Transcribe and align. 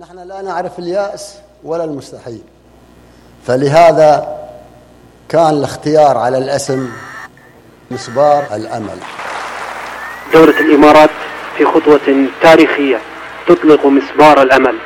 نحن 0.00 0.18
لا 0.18 0.42
نعرف 0.42 0.78
اليأس 0.78 1.34
ولا 1.64 1.84
المستحيل. 1.84 2.42
فلهذا 3.46 4.38
كان 5.28 5.50
الاختيار 5.50 6.18
على 6.18 6.38
الاسم 6.38 6.90
مسبار 7.90 8.46
الأمل. 8.54 8.98
دولة 10.32 10.60
الإمارات 10.60 11.10
في 11.56 11.64
خطوة 11.64 12.26
تاريخية 12.42 12.98
تطلق 13.48 13.86
مسبار 13.86 14.42
الأمل. 14.42 14.78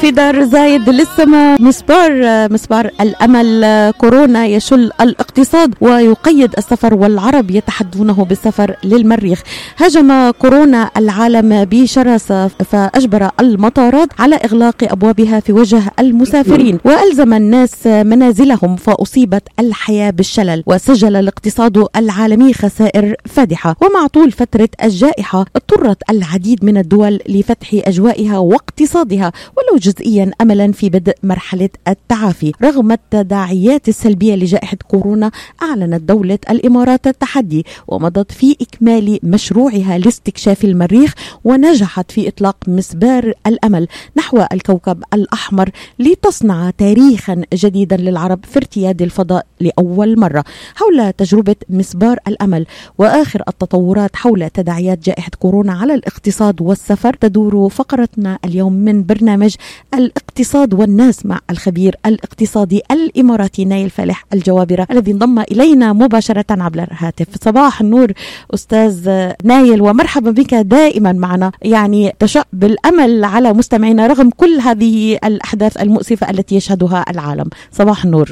في 0.00 0.10
دار 0.10 0.44
زايد 0.44 0.88
للسماء 0.88 1.62
مسبار 1.62 2.12
مسبار 2.52 2.90
الأمل. 3.00 3.92
كورونا 3.98 4.46
يشل 4.46 4.90
الاقتصاد 5.00 5.74
ويقيد 5.80 6.54
السفر 6.58 6.94
والعرب 6.94 7.50
يتحدونه 7.50 8.24
بالسفر 8.24 8.76
للمريخ. 8.84 9.42
هجم 9.76 10.30
كورونا 10.30 10.90
العالم 10.96 11.64
بشراسه 11.64 12.48
فأجبر 12.48 13.30
المطارات 13.40 14.08
على 14.18 14.36
إغلاق 14.36 14.74
أبوابها 14.82 15.40
في 15.40 15.52
وجه 15.52 15.82
المسافرين. 15.98 16.78
وألزم 16.84 17.34
الناس 17.34 17.86
منازلهم 17.86 18.76
فأصيبت 18.76 19.42
الحياة 19.60 20.10
بالشلل. 20.10 20.62
وسجل 20.66 21.16
الاقتصاد 21.16 21.86
العالمي 21.96 22.52
خسائر 22.52 23.14
فادحة. 23.26 23.76
ومع 23.80 24.06
طول 24.06 24.32
فترة 24.32 24.68
الجائحة 24.84 25.44
اضطرت 25.56 25.98
العديد 26.10 26.64
من 26.64 26.78
الدول 26.78 27.20
لفتح 27.28 27.68
أجوائها 27.74 28.38
واقتصادها. 28.38 29.32
ولو 29.56 29.78
جزئيا 29.82 30.30
املا 30.40 30.72
في 30.72 30.90
بدء 30.90 31.14
مرحلة 31.22 31.68
التعافي 31.88 32.52
رغم 32.62 32.92
التداعيات 32.92 33.88
السلبية 33.88 34.34
لجائحة 34.34 34.76
كورونا 34.88 35.30
أعلنت 35.62 36.02
دولة 36.02 36.38
الإمارات 36.50 37.06
التحدي 37.06 37.66
ومضت 37.88 38.32
في 38.32 38.56
إكمال 38.60 39.18
مشروعها 39.22 39.98
لاستكشاف 39.98 40.64
المريخ 40.64 41.14
ونجحت 41.44 42.12
في 42.12 42.28
إطلاق 42.28 42.56
مسبار 42.68 43.32
الأمل 43.46 43.88
نحو 44.16 44.44
الكوكب 44.52 45.02
الأحمر 45.14 45.70
لتصنع 45.98 46.70
تاريخا 46.70 47.42
جديدا 47.54 47.96
للعرب 47.96 48.44
في 48.44 48.56
ارتياد 48.56 49.02
الفضاء 49.02 49.46
لأول 49.60 50.20
مرة. 50.20 50.44
حول 50.74 51.12
تجربة 51.12 51.56
مسبار 51.70 52.18
الأمل 52.28 52.66
وآخر 52.98 53.42
التطورات 53.48 54.16
حول 54.16 54.50
تداعيات 54.50 54.98
جائحة 55.04 55.30
كورونا 55.38 55.72
على 55.72 55.94
الاقتصاد 55.94 56.60
والسفر 56.60 57.14
تدور 57.14 57.68
فقرتنا 57.68 58.38
اليوم 58.44 58.72
من 58.72 59.04
برنامج 59.04 59.54
الاقتصاد 59.94 60.74
والناس 60.74 61.26
مع 61.26 61.40
الخبير 61.50 61.94
الاقتصادي 62.06 62.82
الإماراتي 62.90 63.64
نايل 63.64 63.90
فالح 63.90 64.24
الجوابرة 64.32 64.86
الذي 64.90 65.12
انضم 65.12 65.38
إلينا 65.38 65.92
مباشرة 65.92 66.44
عبر 66.50 66.82
الهاتف. 66.82 67.26
صباح 67.40 67.80
النور 67.80 68.12
أستاذ 68.54 69.10
نايل 69.44 69.82
ومرحبا 69.82 70.30
بك 70.30 70.54
دائما 70.54 71.12
معنا. 71.12 71.52
يعني 71.62 72.12
تشأ 72.18 72.44
بالأمل 72.52 73.24
على 73.24 73.52
مستمعينا 73.52 74.06
رغم 74.06 74.30
كل 74.30 74.60
هذه 74.60 75.18
الأحداث 75.24 75.82
المؤسفة 75.82 76.30
التي 76.30 76.56
يشهدها 76.56 77.04
العالم. 77.10 77.46
صباح 77.70 78.04
النور. 78.04 78.30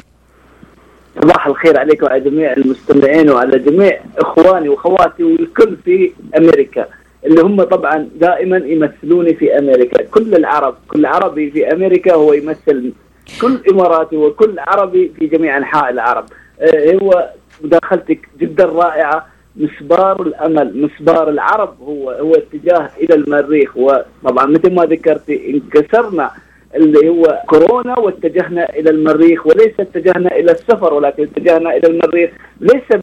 صباح 1.21 1.47
الخير 1.47 1.79
عليك 1.79 2.03
وعلى 2.03 2.29
جميع 2.29 2.53
المستمعين 2.53 3.29
وعلى 3.29 3.59
جميع 3.59 3.99
إخواني 4.17 4.69
وأخواتي 4.69 5.23
والكل 5.23 5.77
في 5.85 6.11
أمريكا. 6.37 6.85
اللي 7.25 7.41
هم 7.41 7.63
طبعا 7.63 8.09
دائما 8.15 8.57
يمثلوني 8.57 9.33
في 9.33 9.57
أمريكا. 9.59 10.03
كل 10.03 10.35
العرب 10.35 10.75
كل 10.87 11.05
عربي 11.05 11.51
في 11.51 11.73
أمريكا 11.73 12.13
هو 12.13 12.33
يمثل 12.33 12.93
كل 13.41 13.59
إماراتي 13.71 14.17
وكل 14.17 14.59
عربي 14.59 15.11
في 15.19 15.27
جميع 15.27 15.57
أنحاء 15.57 15.89
العرب. 15.89 16.25
آه، 16.61 16.93
هو 17.01 17.29
مداخلتك 17.63 18.29
جدا 18.39 18.65
رائعة. 18.65 19.27
مسبار 19.55 20.21
الأمل 20.21 20.81
مسبار 20.81 21.29
العرب 21.29 21.75
هو 21.81 22.11
هو 22.11 22.35
اتجاه 22.35 22.89
إلى 23.01 23.15
المريخ. 23.15 23.77
وطبعا 23.77 24.45
مثل 24.45 24.73
ما 24.73 24.85
ذكرتي 24.85 25.49
انكسرنا 25.49 26.31
اللي 26.75 27.09
هو 27.09 27.41
كورونا 27.47 27.99
واتجهنا 27.99 28.69
إلى 28.69 28.89
المريخ 28.89 29.47
وليس 29.47 29.79
اتجهنا 29.79 30.35
إلى 30.35 30.51
السفر 30.51 30.93
ولكن 30.93 31.23
اتجهنا 31.23 31.77
إلى 31.77 31.87
المريخ. 31.87 32.31
ليس 32.61 33.01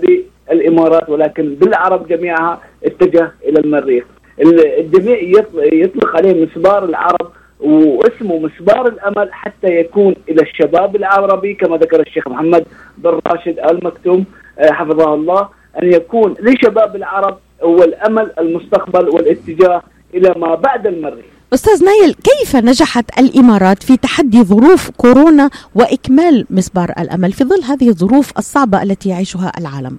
بالامارات 0.51 1.09
ولكن 1.09 1.55
بالعرب 1.55 2.09
جميعها 2.09 2.61
اتجه 2.85 3.33
إلى 3.49 3.61
المريخ 3.61 4.05
الجميع 4.41 5.43
يطلق 5.73 6.17
عليه 6.17 6.47
مسبار 6.47 6.85
العرب 6.85 7.31
واسمه 7.61 8.39
مسبار 8.39 8.89
الأمل 8.89 9.33
حتى 9.33 9.67
يكون 9.67 10.15
إلى 10.29 10.43
الشباب 10.43 10.97
العربي 10.97 11.55
كما 11.55 11.77
ذكر 11.77 12.01
الشيخ 12.01 12.29
محمد 12.29 12.65
بن 12.99 13.21
راشد 13.27 13.59
ال 13.59 13.85
مكتوم 13.85 14.25
آه، 14.59 14.73
حفظه 14.73 15.15
الله 15.15 15.49
أن 15.83 15.93
يكون 15.93 16.35
لشباب 16.41 16.97
العرب 16.97 17.39
هو 17.63 17.83
الامل 17.85 18.31
المستقبل 18.39 19.09
والاتجاه 19.09 19.83
إلى 20.15 20.35
ما 20.37 20.55
بعد 20.55 20.87
المريخ 20.87 21.25
أستاذ 21.55 21.85
نايل 21.85 22.15
كيف 22.15 22.57
نجحت 22.57 23.19
الإمارات 23.19 23.83
في 23.83 23.97
تحدي 23.97 24.43
ظروف 24.45 24.91
كورونا 24.91 25.51
وإكمال 25.75 26.47
مسبار 26.51 26.93
الأمل 26.99 27.33
في 27.33 27.45
ظل 27.45 27.63
هذه 27.63 27.89
الظروف 27.89 28.33
الصعبة 28.39 28.83
التي 28.83 29.09
يعيشها 29.09 29.53
العالم؟ 29.59 29.99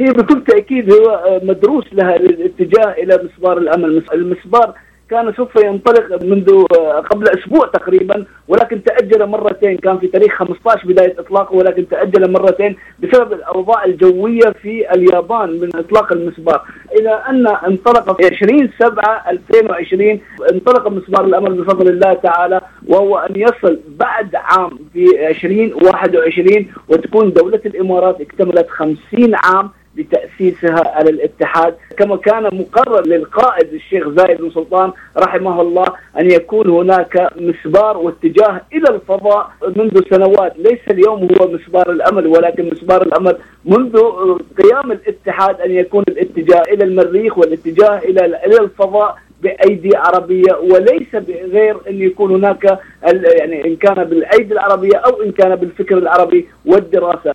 هي 0.00 0.12
بكل 0.12 0.44
تأكيد 0.44 0.92
هو 0.92 1.40
مدروس 1.42 1.84
لها 1.92 2.16
الاتجاه 2.16 2.92
إلى 2.92 3.20
مسبار 3.24 3.58
الأمل، 3.58 4.02
المسبار 4.12 4.74
كان 5.10 5.32
سوف 5.36 5.56
ينطلق 5.64 6.24
منذ 6.24 6.64
آه، 6.78 7.00
قبل 7.00 7.24
أسبوع 7.28 7.66
تقريبا 7.66 8.24
ولكن 8.48 8.82
تأجل 8.84 9.26
مرتين. 9.26 9.76
كان 9.76 9.98
في 9.98 10.06
تاريخ 10.06 10.34
15 10.34 10.86
بداية 10.86 11.14
إطلاقه 11.18 11.54
ولكن 11.54 11.88
تأجل 11.88 12.32
مرتين 12.32 12.76
بسبب 12.98 13.32
الأوضاع 13.32 13.84
الجوية 13.84 14.50
في 14.62 14.94
اليابان 14.94 15.60
من 15.60 15.70
إطلاق 15.74 16.12
المسبار. 16.12 16.62
إلى 17.00 17.10
أن 17.28 17.46
انطلق 17.46 18.20
في 18.20 18.34
20 18.34 18.70
7 18.78 19.30
2020 19.30 20.20
انطلق 20.52 20.88
مسبار 20.88 21.24
الأمل 21.24 21.62
بفضل 21.62 21.88
الله 21.88 22.12
تعالى 22.12 22.60
وهو 22.88 23.18
أن 23.18 23.36
يصل 23.36 23.80
بعد 23.88 24.34
عام 24.34 24.78
في 24.92 25.28
2021 25.28 26.66
وتكون 26.88 27.32
دولة 27.32 27.60
الإمارات 27.66 28.20
اكتملت 28.20 28.68
50 28.68 28.96
عام 29.34 29.70
لتأسيسها 30.00 30.82
على 30.96 31.10
الاتحاد. 31.10 31.74
كما 31.96 32.16
كان 32.16 32.42
مقرر 32.42 33.06
للقائد 33.06 33.72
الشيخ 33.72 34.08
زايد 34.08 34.40
بن 34.40 34.50
سلطان 34.50 34.92
رحمه 35.18 35.60
الله 35.60 35.86
أن 36.18 36.30
يكون 36.30 36.70
هناك 36.70 37.30
مسبار 37.36 37.96
واتجاه 37.98 38.60
إلى 38.72 38.88
الفضاء 38.94 39.50
منذ 39.76 40.00
سنوات. 40.10 40.52
ليس 40.58 40.80
اليوم 40.90 41.28
هو 41.40 41.52
مسبار 41.52 41.90
الأمل 41.90 42.26
ولكن 42.26 42.70
مسبار 42.72 43.02
الأمل 43.02 43.36
منذ 43.64 43.98
قيام 44.62 44.92
الاتحاد 44.92 45.60
أن 45.60 45.70
يكون 45.70 46.04
الاتجاه 46.08 46.62
إلى 46.72 46.84
المريخ 46.84 47.38
والاتجاه 47.38 47.98
إلى 47.98 48.60
الفضاء. 48.60 49.16
بأيدي 49.42 49.96
عربية 49.96 50.52
وليس 50.62 51.12
بغير 51.14 51.76
أن 51.88 52.02
يكون 52.02 52.34
هناك 52.34 52.78
يعني 53.38 53.66
إن 53.66 53.76
كان 53.76 54.04
بالأيدي 54.04 54.52
العربية 54.54 54.96
أو 54.96 55.22
إن 55.22 55.32
كان 55.32 55.56
بالفكر 55.56 55.98
العربي 55.98 56.48
والدراسة. 56.66 57.34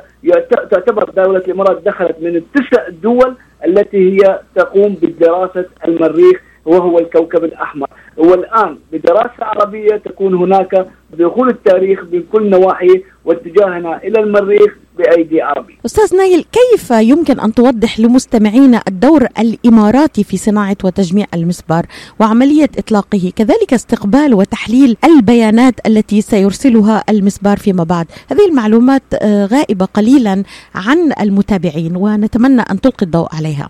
تعتبر 0.72 1.04
دولة 1.10 1.38
الإمارات 1.38 1.82
دخلت 1.86 2.16
من 2.22 2.36
التسع 2.36 2.90
دول 3.04 3.36
التي 3.66 3.98
هي 4.12 4.40
تقوم 4.56 4.98
بدراسة 5.02 5.66
المريخ 5.88 6.42
وهو 6.66 7.00
الكوكب 7.00 7.44
الأحمر 7.44 7.88
والآن 8.18 8.78
بدراسة 8.92 9.40
عربية 9.40 9.96
تكون 10.06 10.34
هناك 10.34 10.88
دخول 11.14 11.50
التاريخ 11.50 12.04
بكل 12.04 12.50
نواحيه 12.50 13.04
واتجاهنا 13.26 13.98
إلى 14.04 14.20
المريخ 14.20 14.76
بأيدي 14.98 15.42
عربي. 15.42 15.78
أستاذ 15.86 16.18
نايل 16.18 16.46
كيف 16.52 16.92
يمكن 16.92 17.40
أن 17.40 17.54
توضح 17.54 18.00
لمستمعينا 18.00 18.82
الدور 18.88 19.28
الإماراتي 19.40 20.24
في 20.24 20.38
صناعة 20.38 20.78
وتجميع 20.84 21.26
المسبار 21.34 21.86
وعملية 22.20 22.70
إطلاقه، 22.78 23.32
كذلك 23.36 23.74
استقبال 23.74 24.34
وتحليل 24.34 24.98
البيانات 25.04 25.88
التي 25.88 26.22
سيرسلها 26.22 27.04
المسبار 27.10 27.58
فيما 27.58 27.84
بعد، 27.84 28.08
هذه 28.32 28.50
المعلومات 28.50 29.04
آه، 29.14 29.46
غائبة 29.46 29.86
قليلا 29.86 30.44
عن 30.76 31.12
المتابعين 31.22 31.96
ونتمنى 31.96 32.62
أن 32.62 32.82
تلقي 32.82 33.06
الضوء 33.06 33.28
عليها. 33.36 33.70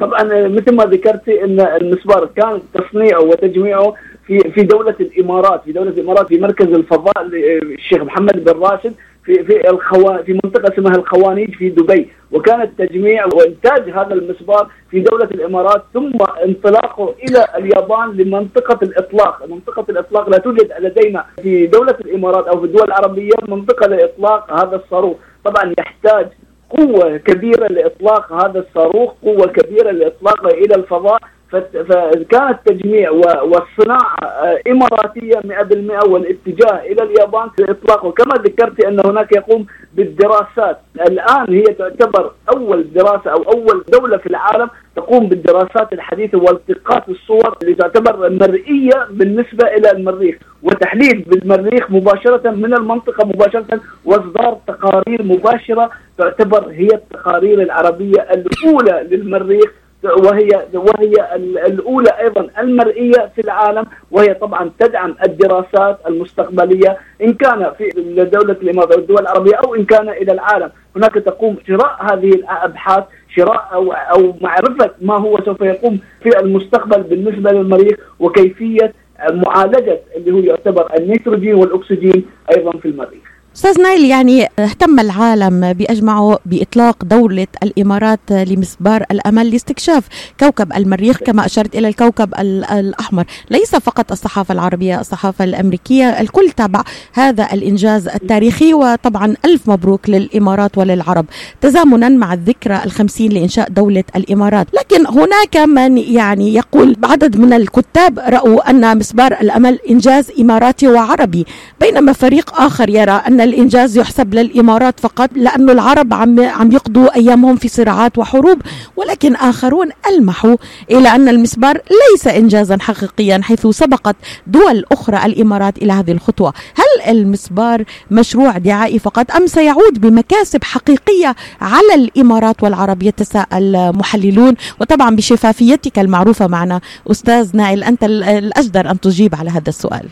طبعا 0.00 0.48
مثل 0.48 0.74
ما 0.76 0.84
ذكرتي 0.84 1.44
إن 1.44 1.60
المسبار 1.60 2.28
كان 2.36 2.60
تصنيعه 2.74 3.20
وتجميعه 3.20 3.94
في 4.26 4.38
في 4.38 4.62
دولة 4.62 4.94
الإمارات 5.00 5.62
في 5.64 5.72
دولة 5.72 5.90
الإمارات 5.90 6.26
في 6.26 6.38
مركز 6.38 6.66
الفضاء 6.66 7.26
الشيخ 7.32 8.02
محمد 8.02 8.44
بن 8.44 8.60
راشد 8.60 8.94
في 9.24 9.44
في 9.44 9.70
الخوا 9.70 10.22
في 10.22 10.32
منطقة 10.32 10.74
اسمها 10.74 10.96
الخوانيج 10.96 11.54
في 11.54 11.68
دبي. 11.68 12.08
وكان 12.32 12.62
التجميع 12.62 13.26
وإنتاج 13.26 13.90
هذا 13.90 14.14
المسبار 14.14 14.70
في 14.90 15.00
دولة 15.00 15.24
الإمارات 15.24 15.82
ثم 15.94 16.12
انطلاقه 16.44 17.14
إلى 17.28 17.46
اليابان 17.58 18.12
لمنطقة 18.12 18.78
الإطلاق، 18.82 19.48
منطقة 19.48 19.84
الإطلاق 19.90 20.28
لا 20.30 20.38
توجد 20.38 20.72
لدينا 20.80 21.24
في 21.42 21.66
دولة 21.66 21.96
الإمارات 22.00 22.46
أو 22.46 22.60
في 22.60 22.66
الدول 22.66 22.88
العربية 22.88 23.34
منطقة 23.48 23.86
لإطلاق 23.86 24.52
هذا 24.52 24.76
الصاروخ، 24.76 25.16
طبعا 25.44 25.74
يحتاج 25.78 26.26
قوة 26.70 27.16
كبيرة 27.16 27.66
لإطلاق 27.66 28.32
هذا 28.32 28.58
الصاروخ 28.68 29.12
قوة 29.22 29.46
كبيرة 29.46 29.90
لإطلاقه 29.90 30.48
إلى 30.48 30.74
الفضاء. 30.74 31.18
فكان 31.50 32.48
التجميع 32.50 33.10
والصناعة 33.10 34.16
آه، 34.22 34.60
إماراتية 34.68 35.40
100% 35.44 36.08
والاتجاه 36.08 36.78
إلى 36.82 37.02
اليابان 37.02 37.48
في 37.56 37.70
إطلاق 37.70 38.04
وكما 38.04 38.34
ذكرت 38.34 38.84
أن 38.84 39.00
هناك 39.06 39.36
يقوم 39.36 39.66
بالدراسات. 39.94 40.78
الآن 41.08 41.54
هي 41.54 41.62
تعتبر 41.62 42.32
أول 42.56 42.92
دراسة 42.94 43.30
أو 43.30 43.42
أول 43.42 43.84
دولة 43.92 44.16
في 44.16 44.26
العالم 44.26 44.70
تقوم 44.96 45.26
بالدراسات 45.26 45.92
الحديثة 45.92 46.38
والتقاط 46.38 47.08
الصور 47.08 47.56
اللي 47.62 47.74
تعتبر 47.74 48.30
مرئية 48.30 49.06
بالنسبة 49.10 49.66
إلى 49.66 49.90
المريخ 49.90 50.36
وتحليل 50.62 51.24
بالمريخ 51.26 51.90
مباشرة 51.90 52.50
من 52.50 52.74
المنطقة 52.74 53.26
مباشرة 53.26 53.80
وإصدار 54.04 54.58
تقارير 54.66 55.22
مباشرة 55.22 55.90
تعتبر 56.18 56.68
هي 56.70 56.88
التقارير 56.92 57.62
العربية 57.62 58.20
الأولى 58.34 59.06
للمريخ 59.10 59.70
وهي 60.04 60.48
وهي 60.74 61.34
الأولى 61.66 62.10
أيضا 62.20 62.48
المرئية 62.58 63.30
في 63.34 63.40
العالم 63.44 63.84
وهي 64.10 64.34
طبعا 64.34 64.70
تدعم 64.78 65.14
الدراسات 65.26 65.98
المستقبلية 66.08 66.98
إن 67.22 67.32
كان 67.32 67.72
في 67.78 67.88
دوله 68.32 68.52
الإمارات 68.52 68.92
أو 68.92 68.98
الدول 68.98 69.20
العربية 69.20 69.54
أو 69.54 69.74
إن 69.74 69.84
كان 69.84 70.08
إلى 70.08 70.32
العالم، 70.32 70.70
هناك 70.96 71.14
تقوم 71.14 71.56
شراء 71.66 71.96
هذه 72.00 72.28
الأبحاث 72.28 73.04
شراء 73.36 73.68
أو 73.72 73.92
أو 73.92 74.34
معرفة 74.40 74.90
ما 75.00 75.16
هو 75.16 75.38
سوف 75.44 75.60
يقوم 75.60 75.98
في 76.22 76.40
المستقبل 76.40 77.02
بالنسبة 77.02 77.50
للمريخ 77.50 77.98
وكيفية 78.20 78.92
معالجة 79.30 80.00
اللي 80.16 80.32
هو 80.32 80.38
يعتبر 80.38 80.88
النيتروجين 80.98 81.54
والأكسجين 81.54 82.24
أيضا 82.56 82.70
في 82.70 82.88
المريخ. 82.88 83.29
أستاذ 83.56 83.82
نايل 83.82 84.04
يعني 84.04 84.48
اهتم 84.58 85.00
العالم 85.00 85.72
بأجمعه 85.72 86.38
بإطلاق 86.46 87.04
دولة 87.04 87.46
الإمارات 87.62 88.20
لمسبار 88.30 89.04
الأمل 89.10 89.50
لاستكشاف 89.50 90.04
كوكب 90.40 90.72
المريخ 90.72 91.18
كما 91.18 91.46
أشرت 91.46 91.74
إلى 91.76 91.88
الكوكب 91.88 92.34
الأحمر، 92.72 93.24
ليس 93.50 93.70
فقط 93.76 94.12
الصحافة 94.12 94.52
العربية، 94.52 95.00
الصحافة 95.00 95.44
الأمريكية، 95.44 96.20
الكل 96.20 96.50
تابع 96.50 96.82
هذا 97.12 97.48
الإنجاز 97.52 98.08
التاريخي 98.08 98.74
وطبعا 98.74 99.34
ألف 99.44 99.68
مبروك 99.70 100.10
للإمارات 100.10 100.78
وللعرب، 100.78 101.26
تزامنا 101.60 102.08
مع 102.08 102.32
الذكرى 102.32 102.80
الخمسين 102.84 103.32
لإنشاء 103.32 103.68
دولة 103.68 104.04
الإمارات، 104.16 104.66
لكن 104.74 105.06
هناك 105.06 105.56
من 105.56 105.98
يعني 105.98 106.54
يقول 106.54 106.96
عدد 107.04 107.36
من 107.36 107.52
الكتاب 107.52 108.18
رأوا 108.18 108.70
أن 108.70 108.98
مسبار 108.98 109.32
الأمل 109.32 109.78
إنجاز 109.90 110.30
إماراتي 110.40 110.88
وعربي، 110.88 111.46
بينما 111.80 112.12
فريق 112.12 112.60
آخر 112.60 112.88
يرى 112.88 113.12
أن 113.12 113.39
الإنجاز 113.44 113.98
يحسب 113.98 114.34
للإمارات 114.34 115.00
فقط 115.00 115.30
لأنه 115.34 115.72
العرب 115.72 116.14
عم 116.14 116.40
عم 116.40 116.72
يقضوا 116.72 117.14
أيامهم 117.16 117.56
في 117.56 117.68
صراعات 117.68 118.18
وحروب 118.18 118.58
ولكن 118.96 119.36
آخرون 119.36 119.88
ألمحوا 120.10 120.56
إلى 120.90 121.08
أن 121.08 121.28
المسبار 121.28 121.78
ليس 122.12 122.26
انجازا 122.26 122.78
حقيقيا 122.80 123.40
حيث 123.42 123.66
سبقت 123.66 124.16
دول 124.46 124.84
أخرى 124.92 125.26
الإمارات 125.26 125.78
إلى 125.78 125.92
هذه 125.92 126.12
الخطوة، 126.12 126.52
هل 126.74 127.10
المسبار 127.16 127.84
مشروع 128.10 128.58
دعائي 128.58 128.98
فقط 128.98 129.30
أم 129.30 129.46
سيعود 129.46 130.00
بمكاسب 130.00 130.64
حقيقية 130.64 131.36
على 131.60 131.94
الإمارات 131.94 132.62
والعرب 132.62 133.02
يتساءل 133.02 133.92
محللون 133.96 134.54
وطبعا 134.80 135.16
بشفافيتك 135.16 135.98
المعروفة 135.98 136.46
معنا 136.46 136.80
أستاذ 137.10 137.56
نائل 137.56 137.84
أنت 137.84 138.04
الأجدر 138.04 138.90
أن 138.90 139.00
تجيب 139.00 139.34
على 139.34 139.50
هذا 139.50 139.68
السؤال. 139.68 140.08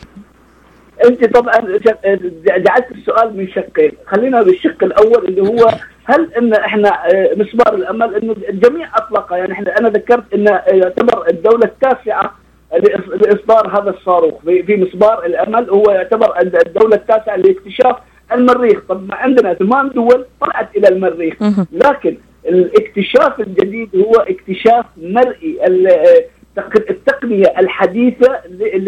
انت 1.05 1.25
طبعا 1.37 1.53
جعلت 2.57 2.91
السؤال 2.91 3.37
من 3.37 3.47
شقين. 3.47 3.91
خلينا 4.07 4.41
بالشق 4.41 4.83
الأول 4.83 5.25
اللي 5.27 5.41
هو 5.41 5.69
هل 6.05 6.33
إن 6.37 6.53
إحنا 6.53 6.89
آه، 6.89 7.31
مسبار 7.35 7.75
الأمل 7.75 8.15
إنه 8.15 8.35
الجميع 8.49 8.87
أطلق؟ 8.95 9.33
يعني 9.33 9.53
إحنا 9.53 9.77
أنا 9.79 9.89
ذكرت 9.89 10.33
إن 10.33 10.45
يعتبر 10.67 11.27
الدولة 11.29 11.65
التاسعة 11.65 12.35
لإصدار 13.21 13.67
هذا 13.81 13.89
الصاروخ. 13.89 14.41
في 14.41 14.75
مسبار 14.75 15.25
الأمل 15.25 15.69
هو 15.69 15.83
يعتبر 15.91 16.39
الدولة 16.41 16.95
التاسعة 16.95 17.35
لاكتشاف 17.35 17.95
المريخ. 18.31 18.79
طب 18.89 19.09
ما 19.09 19.15
عندنا 19.15 19.53
ثمان 19.53 19.89
دول 19.89 20.25
طلعت 20.41 20.75
إلى 20.77 20.87
المريخ. 20.87 21.35
لكن 21.71 22.17
الاكتشاف 22.45 23.39
الجديد 23.39 23.89
هو 23.95 24.11
اكتشاف 24.13 24.85
مرئي. 24.97 25.59
التقنية 26.89 27.53
الحديثة 27.59 28.41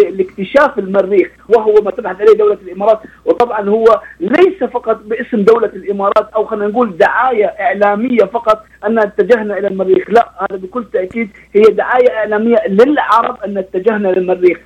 لاكتشاف 0.09 0.79
المريخ 0.79 1.29
وهو 1.49 1.73
ما 1.73 1.91
تبحث 1.91 2.21
عليه 2.21 2.33
دولة 2.33 2.57
الإمارات. 2.65 2.99
وطبعا 3.25 3.69
هو 3.69 4.01
ليس 4.19 4.63
فقط 4.63 5.01
باسم 5.05 5.41
دولة 5.41 5.67
الإمارات 5.67 6.29
أو 6.35 6.45
خلينا 6.45 6.67
نقول 6.67 6.97
دعاية 6.97 7.45
إعلامية 7.45 8.25
فقط 8.25 8.65
أن 8.85 8.99
اتجهنا 8.99 9.57
إلى 9.57 9.67
المريخ. 9.67 10.09
لا 10.09 10.29
هذا 10.41 10.57
بكل 10.57 10.85
تأكيد 10.93 11.29
هي 11.53 11.61
دعاية 11.61 12.09
إعلامية 12.09 12.57
للعرب 12.67 13.37
أن 13.45 13.57
اتجهنا 13.57 14.07
للمريخ 14.07 14.59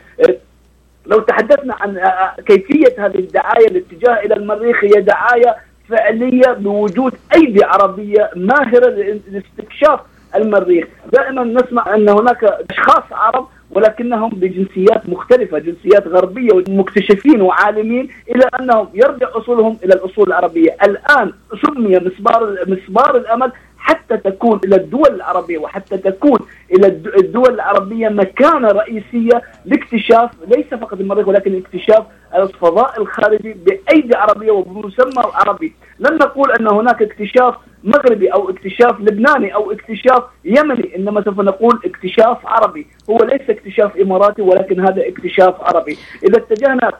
لو 1.05 1.19
تحدثنا 1.19 1.75
عن 1.79 1.99
كيفية 2.45 3.05
هذه 3.05 3.19
الدعاية 3.19 3.67
الاتجاه 3.67 4.13
إلى 4.13 4.35
المريخ 4.35 4.83
هي 4.83 5.01
دعاية 5.01 5.55
فعلية 5.89 6.53
بوجود 6.53 7.13
أيدي 7.35 7.63
عربية 7.63 8.29
ماهرة 8.35 8.89
لاستكشاف 9.31 9.99
المريخ. 10.35 10.87
دائما 11.13 11.43
نسمع 11.43 11.95
أن 11.95 12.09
هناك 12.09 12.43
أشخاص 12.43 13.03
عرب 13.11 13.47
ولكنهم 13.71 14.29
بجنسيات 14.29 15.09
مختلفة 15.09 15.59
جنسيات 15.59 16.07
غربية 16.07 16.49
ومكتشفين 16.53 17.41
وعالمين 17.41 18.09
إلى 18.35 18.49
أنهم 18.59 18.87
يرجع 18.93 19.27
أصولهم 19.33 19.77
إلى 19.83 19.93
الأصول 19.93 20.27
العربية. 20.27 20.77
الآن 20.83 21.33
سمي 21.65 21.99
مسبار, 21.99 22.57
مسبار 22.67 23.17
الأمل 23.17 23.51
حتى 23.77 24.17
تكون 24.17 24.59
إلى 24.65 24.75
الدول 24.75 25.15
العربية 25.15 25.57
وحتى 25.57 25.97
تكون 25.97 26.39
إلى 26.71 26.87
الدول 26.87 27.53
العربية 27.53 28.09
مكانة 28.09 28.67
رئيسية 28.67 29.41
لاكتشاف 29.65 30.31
ليس 30.47 30.73
فقط 30.81 30.99
المريخ 30.99 31.27
ولكن 31.27 31.57
اكتشاف 31.57 32.03
الفضاء 32.35 33.01
الخارجي 33.01 33.55
بأيدي 33.65 34.15
عربية 34.15 34.51
وبمسمى 34.51 35.23
عربي، 35.33 35.73
لن 35.99 36.17
نقول 36.17 36.51
أن 36.51 36.67
هناك 36.67 37.01
اكتشاف 37.01 37.55
مغربي 37.83 38.27
أو 38.27 38.49
اكتشاف 38.49 38.99
لبناني 38.99 39.53
أو 39.55 39.71
اكتشاف 39.71 40.23
يمني 40.45 40.95
إنما 40.95 41.23
سوف 41.23 41.39
نقول 41.39 41.79
اكتشاف 41.85 42.37
عربي. 42.45 42.87
هو 43.09 43.17
ليس 43.17 43.49
اكتشاف 43.49 43.97
إماراتي 43.97 44.41
ولكن 44.41 44.79
هذا 44.79 45.07
اكتشاف 45.07 45.61
عربي. 45.61 45.97
إذا 46.23 46.37
اتجهنا 46.37 46.91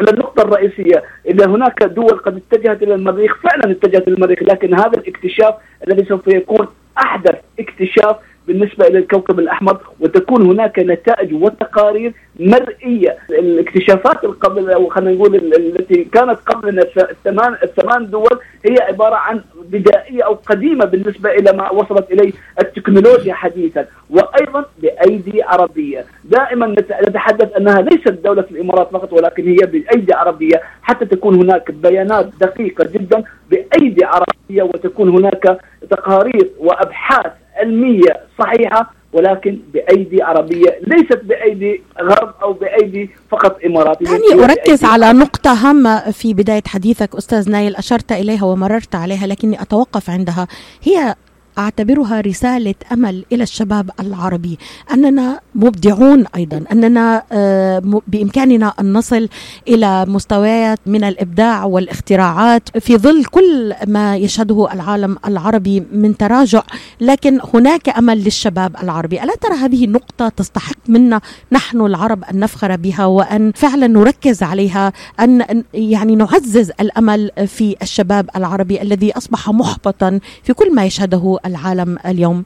إلى 0.00 0.10
النقطة 0.10 0.42
الرئيسية 0.42 1.04
إذا 1.26 1.46
هناك 1.46 1.82
دول 1.82 2.18
قد 2.18 2.36
اتجهت 2.36 2.82
إلى 2.82 2.94
المريخ 2.94 3.36
فعلا 3.42 3.70
اتجهت 3.70 4.08
إلى 4.08 4.14
المريخ 4.14 4.42
لكن 4.42 4.74
هذا 4.74 4.98
الاكتشاف 4.98 5.54
الذي 5.88 6.04
سوف 6.04 6.28
يكون 6.28 6.68
أحدث 6.98 7.34
اكتشاف 7.60 8.16
بالنسبة 8.48 8.86
إلى 8.86 8.98
الكوكب 8.98 9.38
الأحمر 9.38 9.78
وتكون 10.00 10.46
هناك 10.46 10.78
نتائج 10.78 11.34
وتقارير 11.34 12.12
مرئية. 12.40 13.16
الاكتشافات 13.30 14.16
قبل 14.26 14.70
أو 14.70 14.88
خلينا 14.88 15.12
نقول 15.12 15.34
التي 15.36 16.04
كانت 16.04 16.38
قبلنا 16.46 16.82
الثمان 17.10 17.56
الثمان 17.62 18.10
دول 18.10 18.38
هي 18.64 18.76
عبارة 18.80 19.14
عن 19.14 19.40
بدائية 19.70 20.22
أو 20.22 20.34
قديمة 20.34 20.84
بالنسبة 20.84 21.30
إلى 21.30 21.52
ما 21.52 21.70
وصلت 21.72 22.12
إليه 22.12 22.32
التكنولوجيا 22.60 23.34
حديثا 23.34 23.86
وأيضا 24.10 24.64
بأيدي 24.82 25.42
عربية. 25.42 26.04
دائما 26.24 26.66
نتحدث 27.08 27.56
أنها 27.56 27.80
ليست 27.80 28.08
دولة 28.08 28.44
الإمارات 28.50 28.90
فقط 28.92 29.12
ولكن 29.12 29.48
هي 29.48 29.66
بأيدي 29.66 30.14
عربية 30.14 30.62
حتى 30.82 31.04
تكون 31.04 31.34
هناك 31.34 31.70
بيانات 31.70 32.28
دقيقة 32.40 32.84
جدا 32.84 33.22
بأيدي 33.50 34.04
عربية 34.04 34.62
وتكون 34.62 35.08
هناك 35.08 35.58
تقارير 35.90 36.50
وأبحاث 36.58 37.32
علمية 37.58 38.20
صحيحة 38.38 38.92
ولكن 39.12 39.58
بأيدي 39.72 40.22
عربية 40.22 40.78
ليست 40.86 41.20
بأيدي 41.24 41.82
غرب 42.02 42.34
أو 42.42 42.52
بأيدي 42.52 43.10
فقط 43.30 43.58
اماراتي 43.66 44.04
يعني 44.04 44.44
أركز 44.44 44.84
على 44.84 45.12
نقطة 45.12 45.52
هامة 45.52 46.10
في 46.10 46.34
بداية 46.34 46.62
حديثك 46.66 47.14
أستاذ 47.14 47.50
نايل 47.50 47.76
أشرت 47.76 48.12
إليها 48.12 48.44
ومررت 48.44 48.94
عليها 48.94 49.26
لكني 49.26 49.62
أتوقف 49.62 50.10
عندها. 50.10 50.46
هي 50.82 51.14
أعتبرها 51.58 52.20
رسالة 52.20 52.74
أمل 52.92 53.24
إلى 53.32 53.42
الشباب 53.42 53.90
العربي. 54.00 54.58
أننا 54.92 55.40
مبدعون 55.54 56.24
أيضا. 56.36 56.64
أننا 56.72 57.22
آه، 57.32 58.00
بإمكاننا 58.08 58.72
أن 58.80 58.92
نصل 58.92 59.28
إلى 59.68 60.06
مستويات 60.06 60.78
من 60.86 61.04
الإبداع 61.04 61.64
والاختراعات 61.64 62.78
في 62.78 62.96
ظل 62.96 63.24
كل 63.24 63.74
ما 63.86 64.16
يشهده 64.16 64.72
العالم 64.72 65.16
العربي 65.26 65.82
من 65.92 66.16
تراجع. 66.16 66.62
لكن 67.00 67.38
هناك 67.54 67.88
أمل 67.98 68.24
للشباب 68.24 68.76
العربي. 68.82 69.22
ألا 69.22 69.34
ترى 69.34 69.54
هذه 69.54 69.84
النقطة 69.84 70.28
تستحق 70.28 70.76
منا 70.88 71.20
نحن 71.52 71.80
العرب 71.80 72.24
أن 72.24 72.40
نفخر 72.40 72.76
بها 72.76 73.04
وأن 73.06 73.52
فعلا 73.52 73.86
نركز 73.86 74.42
عليها 74.42 74.92
أن 75.20 75.64
يعني 75.74 76.16
نعزز 76.16 76.70
الأمل 76.80 77.30
في 77.46 77.76
الشباب 77.82 78.30
العربي 78.36 78.82
الذي 78.82 79.16
أصبح 79.16 79.50
محبطا 79.50 80.20
في 80.42 80.52
كل 80.52 80.74
ما 80.74 80.84
يشهده 80.84 81.38
العالم 81.48 81.98
اليوم؟ 82.06 82.44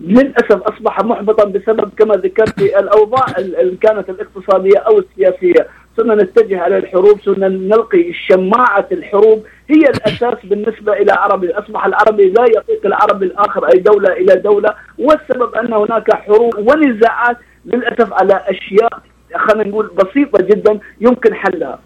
للأسف 0.00 0.62
أصبح 0.62 1.04
محبطا 1.04 1.44
بسبب 1.44 1.90
كما 1.98 2.14
ذكرت 2.14 2.62
الأوضاع 2.62 3.24
اللي 3.38 3.76
كانت 3.76 4.10
الاقتصادية 4.10 4.78
أو 4.78 4.98
السياسية. 4.98 5.66
صرنا 5.96 6.14
نتجه 6.14 6.60
على 6.60 6.76
الحروب 6.76 7.20
صرنا 7.24 7.48
نلقي 7.48 8.12
شماعة 8.12 8.86
الحروب 8.92 9.44
هي 9.68 9.80
الأساس 9.80 10.38
بالنسبة 10.44 10.92
إلى 10.92 11.12
عربي. 11.12 11.50
أصبح 11.52 11.86
العربي 11.86 12.30
لا 12.30 12.44
يطيق 12.44 12.86
العربي 12.86 13.26
الآخر 13.26 13.66
أي 13.66 13.78
دولة 13.78 14.12
إلى 14.12 14.34
دولة 14.36 14.74
والسبب 14.98 15.54
أن 15.54 15.72
هناك 15.72 16.14
حروب 16.14 16.54
ونزاعات 16.58 17.36
للأسف 17.64 18.12
على 18.12 18.44
أشياء 18.46 19.02
خلينا 19.36 19.68
نقول 19.68 19.86
بسيطة 19.86 20.44
جدا 20.44 20.78
يمكن 21.00 21.34
حلها. 21.34 21.78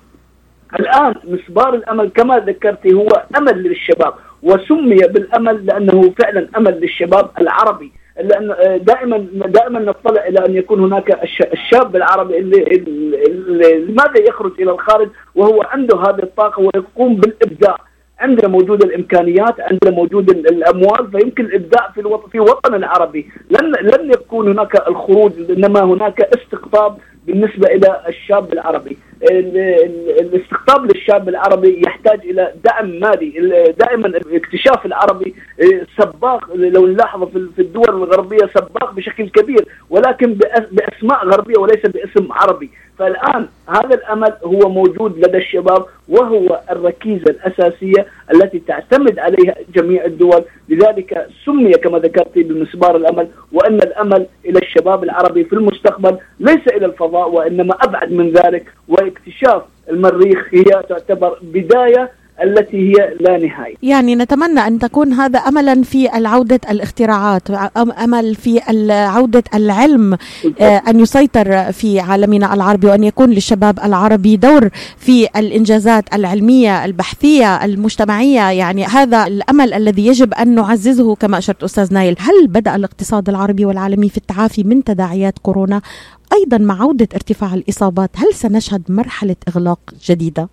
الآن 0.81 1.15
مسبار 1.25 1.75
الأمل 1.75 2.09
كما 2.09 2.39
ذكرتي 2.39 2.95
هو 2.95 3.09
أمل 3.39 3.63
للشباب. 3.63 4.15
وسمي 4.43 4.97
بالأمل 4.97 5.67
لأنه 5.67 6.13
فعلا 6.23 6.49
أمل 6.57 6.81
للشباب 6.81 7.31
العربي. 7.41 7.93
لأن 8.23 8.55
دائما 8.85 9.17
دائما 9.33 9.79
نطلع 9.79 10.27
إلى 10.27 10.47
أن 10.47 10.57
يكون 10.57 10.81
هناك 10.81 11.21
الشاب 11.53 11.97
العربي 11.97 12.39
اللي, 12.39 12.63
اللي 12.63 13.79
لماذا 13.79 14.21
يخرج 14.29 14.53
إلى 14.61 14.71
الخارج 14.71 15.09
وهو 15.35 15.63
عنده 15.63 15.97
هذه 15.99 16.23
الطاقة 16.23 16.61
ويقوم 16.61 17.17
بالإبداع. 17.17 17.77
عندنا 18.19 18.49
موجود 18.49 18.85
الإمكانيات 18.85 19.61
عندنا 19.61 19.91
موجود 19.91 20.31
الأموال 20.31 21.11
فيمكن 21.11 21.45
الإبداع 21.45 21.91
في 21.95 22.01
الوطن 22.01 22.29
في 22.29 22.41
وطن 22.41 22.75
العربي. 22.75 23.31
لن 23.51 23.73
لن 23.81 24.11
يكون 24.11 24.49
هناك 24.49 24.89
الخروج 24.89 25.33
إنما 25.51 25.81
هناك 25.81 26.21
استقطاب 26.21 26.99
بالنسبة 27.27 27.69
إلى 27.69 28.01
الشاب 28.09 28.53
العربي. 28.53 28.99
الاستقطاب 29.23 30.85
للشاب 30.85 31.29
العربي 31.29 31.83
يحتاج 31.87 32.21
إلى 32.25 32.55
دعم 32.65 32.91
مالي 32.91 33.31
دائما 33.79 34.21
اكتشاف 34.33 34.87
العربي 34.87 35.35
آه، 35.61 36.03
سباق 36.03 36.55
لو 36.55 36.87
نلاحظ 36.87 37.29
في 37.57 37.63
الدول 37.63 37.89
الغربية 37.89 38.47
سباق 38.55 38.95
بشكل 38.95 39.29
كبير 39.29 39.65
ولكن 39.91 40.39
بأسماء 40.71 41.27
غربية 41.27 41.59
وليس 41.59 41.87
باسم 41.87 42.33
عربي. 42.33 42.71
فالآن 42.99 43.49
هذا 43.69 43.95
الأمل 43.95 44.33
هو 44.45 44.69
موجود 44.69 45.19
لدى 45.19 45.37
الشباب 45.37 45.85
وهو 46.09 46.61
الركيزة 46.71 47.25
الأساسية 47.31 48.07
التي 48.35 48.59
تعتمد 48.59 49.19
عليها 49.19 49.55
جميع 49.75 50.05
الدول. 50.05 50.45
لذلك 50.69 51.27
سمي 51.45 51.73
كما 51.73 51.99
ذكرت 51.99 52.39
بمسبار 52.39 52.97
الأمل 52.97 53.29
وأن 53.53 53.75
الأمل 53.75 54.27
إلى 54.45 54.59
الشباب 54.59 55.05
العربي 55.05 55.45
في 55.45 55.53
المستقبل 55.53 56.19
ليس 56.41 56.67
إلى 56.77 56.87
الفضاء 56.87 57.31
وإنما 57.31 57.75
أبعد 57.75 58.13
من 58.13 58.33
ذلك. 58.33 58.73
واكتشاف 58.89 59.63
المريخ 59.91 60.49
هي 60.55 60.83
تعتبر 60.89 61.39
بداية 61.43 62.11
التي 62.43 62.77
هي 62.77 63.15
لا 63.21 63.39
نهاية. 63.39 63.75
يعني 63.83 64.15
نتمنى 64.15 64.61
أن 64.61 64.79
تكون 64.79 65.13
هذا 65.13 65.39
أملا 65.39 65.83
في 65.83 66.09
عودة 66.09 66.61
الاختراعات 66.71 67.51
أمل 67.77 68.35
في 68.35 68.61
عودة 68.91 69.45
العلم 69.55 70.19
آه، 70.61 70.83
أن 70.89 71.01
يسيطر 71.01 71.73
في 71.73 72.01
عالمنا 72.01 72.55
العربي 72.55 72.87
وأن 72.87 73.05
يكون 73.05 73.31
للشباب 73.31 73.79
العربي 73.85 74.37
دور 74.37 74.69
في 74.97 75.29
الإنجازات 75.37 76.15
العلمية 76.15 76.85
البحثية 76.85 77.65
المجتمعية. 77.65 78.51
يعني 78.51 78.85
هذا 78.85 79.27
الأمل 79.27 79.75
الذي 79.75 80.07
يجب 80.07 80.35
أن 80.35 80.55
نعززه 80.55 81.15
كما 81.15 81.39
أشرت 81.39 81.63
أستاذ 81.63 81.95
نايل. 81.95 82.17
هل 82.19 82.47
بدأ 82.47 82.77
الاقتصاد 82.77 83.29
العربي 83.29 83.65
والعالمي 83.65 84.09
في 84.09 84.17
التعافي 84.17 84.65
من 84.65 84.85
تداعيات 84.85 85.39
كورونا؟ 85.39 85.83
أيضا 86.33 86.59
مع 86.59 86.83
عودة 86.83 87.09
ارتفاع 87.15 87.55
الإصابات 87.55 88.11
هل 88.17 88.35
سنشهد 88.35 88.83
مرحلة 88.89 89.37
إغلاق 89.49 89.79
جديدة؟ 90.05 90.49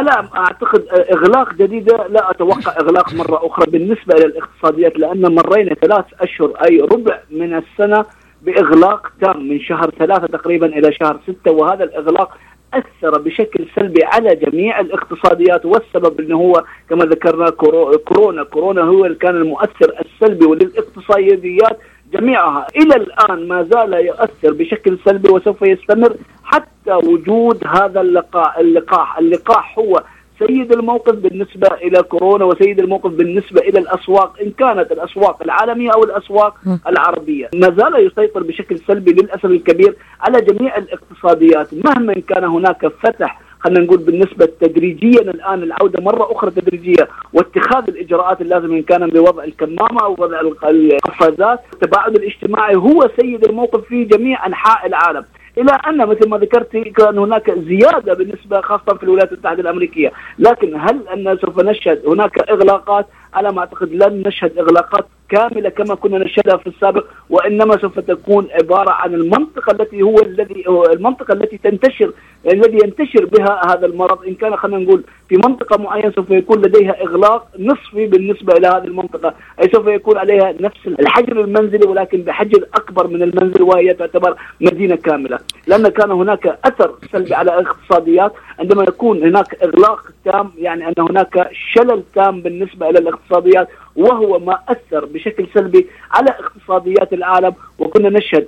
أنا 0.00 0.28
أعتقد 0.36 0.84
إغلاق 1.12 1.54
جديدة. 1.54 2.06
لا 2.08 2.30
أتوقع 2.30 2.72
إغلاق 2.80 3.14
مرة 3.14 3.46
أخرى 3.46 3.70
بالنسبة 3.70 4.14
إلى 4.14 4.24
الاقتصاديات 4.24 4.98
لأن 4.98 5.34
مرينا 5.34 5.74
ثلاث 5.74 6.04
أشهر 6.20 6.52
أي 6.70 6.80
ربع 6.80 7.20
من 7.30 7.54
السنة 7.54 8.04
بإغلاق 8.42 9.06
تام 9.20 9.48
من 9.48 9.60
شهر 9.60 9.90
ثلاثة 9.98 10.26
تقريبا 10.26 10.66
إلى 10.66 10.92
شهر 10.92 11.20
ستة 11.26 11.52
وهذا 11.52 11.84
الإغلاق 11.84 12.38
أثر 12.74 13.20
بشكل 13.20 13.66
سلبي 13.76 14.04
على 14.04 14.36
جميع 14.36 14.80
الاقتصاديات 14.80 15.64
والسبب 15.66 16.20
إنه 16.20 16.36
هو 16.36 16.64
كما 16.90 17.04
ذكرنا 17.04 17.50
كورونا. 17.50 18.44
كورونا 18.44 18.82
هو 18.82 19.04
اللي 19.04 19.16
كان 19.16 19.36
المؤثر 19.36 19.94
السلبي 20.00 20.46
وللاقتصاديات 20.46 21.78
جميعها. 22.12 22.66
إلى 22.76 22.96
الآن 22.96 23.48
ما 23.48 23.62
زال 23.62 23.92
يؤثر 23.94 24.52
بشكل 24.52 24.98
سلبي 25.04 25.32
وسوف 25.32 25.62
يستمر 25.62 26.16
حتى 26.44 26.92
وجود 26.92 27.66
هذا 27.66 28.00
اللقاح 28.00 28.58
اللقاح. 28.58 29.18
اللقاح 29.18 29.78
هو 29.78 30.02
سيد 30.38 30.72
الموقف 30.72 31.14
بالنسبة 31.14 31.68
إلى 31.74 32.02
كورونا 32.02 32.44
وسيد 32.44 32.80
الموقف 32.80 33.10
بالنسبة 33.10 33.60
إلى 33.60 33.78
الأسواق 33.78 34.40
إن 34.42 34.50
كانت 34.50 34.92
الأسواق 34.92 35.42
العالمية 35.42 35.90
أو 35.90 36.04
الأسواق 36.04 36.54
العربية. 36.86 37.50
ما 37.54 37.70
زال 37.70 38.06
يسيطر 38.06 38.42
بشكل 38.42 38.78
سلبي 38.78 39.12
للأسف 39.12 39.44
الكبير 39.44 39.96
على 40.20 40.40
جميع 40.40 40.76
الاقتصاديات. 40.76 41.68
مهما 41.74 42.14
كان 42.14 42.44
هناك 42.44 42.86
فتح 42.86 43.40
خلينا 43.60 43.80
نقول 43.80 43.98
بالنسبة 43.98 44.48
تدريجيا 44.60 45.20
الآن 45.20 45.62
العودة 45.62 46.00
مرة 46.02 46.32
أخرى 46.32 46.50
تدريجية 46.50 47.08
واتخاذ 47.32 47.84
الإجراءات 47.88 48.40
اللازمة 48.40 48.76
إن 48.76 48.82
كان 48.82 49.10
بوضع 49.10 49.44
الكمامة 49.44 50.00
أو 50.02 50.12
وضع 50.12 50.40
القفازات 50.40 51.60
التباعد 51.72 52.14
الاجتماعي 52.16 52.76
هو 52.76 53.10
سيد 53.20 53.44
الموقف 53.44 53.84
في 53.84 54.04
جميع 54.04 54.46
أنحاء 54.46 54.86
العالم 54.86 55.24
إلى 55.58 55.72
أن 55.88 56.06
مثل 56.06 56.28
ما 56.28 56.38
ذكرت 56.38 56.76
كان 56.76 57.18
هناك 57.18 57.50
زيادة 57.50 58.14
بالنسبة 58.14 58.60
خاصة 58.60 58.96
في 58.96 59.02
الولايات 59.02 59.32
المتحدة 59.32 59.60
الأمريكية، 59.60 60.12
لكن 60.38 60.80
هل 60.80 61.08
أن 61.08 61.38
سوف 61.38 61.60
نشهد 61.60 62.02
هناك 62.06 62.50
إغلاقات؟ 62.50 63.06
على 63.34 63.52
ما 63.52 63.60
أعتقد 63.60 63.92
لن 63.92 64.22
نشهد 64.26 64.58
إغلاقات 64.58 65.06
كاملة 65.28 65.68
كما 65.68 65.94
كنا 65.94 66.18
نشهدها 66.18 66.56
في 66.56 66.66
السابق 66.66 67.04
وإنما 67.30 67.78
سوف 67.80 68.00
تكون 68.00 68.48
عبارة 68.50 68.90
عن 68.90 69.14
المنطقة 69.14 69.72
التي 69.72 70.02
هو 70.02 70.18
الذي 70.18 70.64
المنطقة 70.92 71.32
التي 71.32 71.58
تنتشر 71.58 72.12
الذي 72.52 72.78
ينتشر 72.84 73.24
بها 73.24 73.60
هذا 73.66 73.86
المرض. 73.86 74.24
إن 74.26 74.34
كان 74.34 74.56
خلينا 74.56 74.78
نقول 74.78 75.04
في 75.28 75.36
منطقة 75.36 75.82
معينة 75.82 76.10
سوف 76.10 76.30
يكون 76.30 76.58
لديها 76.62 77.02
إغلاق 77.02 77.48
نصفي 77.58 78.06
بالنسبة 78.06 78.52
إلى 78.56 78.66
هذه 78.66 78.84
المنطقة. 78.84 79.34
أي 79.62 79.70
سوف 79.74 79.86
يكون 79.86 80.18
عليها 80.18 80.54
نفس 80.60 80.86
الحجر 80.86 81.40
المنزلي 81.40 81.86
ولكن 81.86 82.22
بحجر 82.22 82.66
أكبر 82.74 83.06
من 83.06 83.22
المنزل 83.22 83.62
وهي 83.62 83.94
تعتبر 83.94 84.36
مدينة 84.60 84.96
كاملة. 84.96 85.38
لأن 85.66 85.88
كان 85.88 86.10
هناك 86.10 86.58
أثر 86.64 86.94
سلبي 87.12 87.34
على 87.34 87.58
الاقتصاديات 87.58 88.32
عندما 88.58 88.82
يكون 88.82 89.22
هناك 89.22 89.62
إغلاق 89.62 90.00
تام 90.24 90.50
يعني 90.58 90.88
أن 90.88 90.94
هناك 90.98 91.50
شلل 91.74 92.02
تام 92.14 92.42
بالنسبة 92.42 92.90
إلى 92.90 92.98
الاقتصاديات 92.98 93.68
وهو 93.98 94.38
ما 94.38 94.58
أثر 94.68 95.04
بشكل 95.04 95.46
سلبي 95.54 95.86
على 96.10 96.30
اقتصاديات 96.30 97.12
العالم. 97.12 97.54
وكنا 97.78 98.08
نشهد 98.08 98.46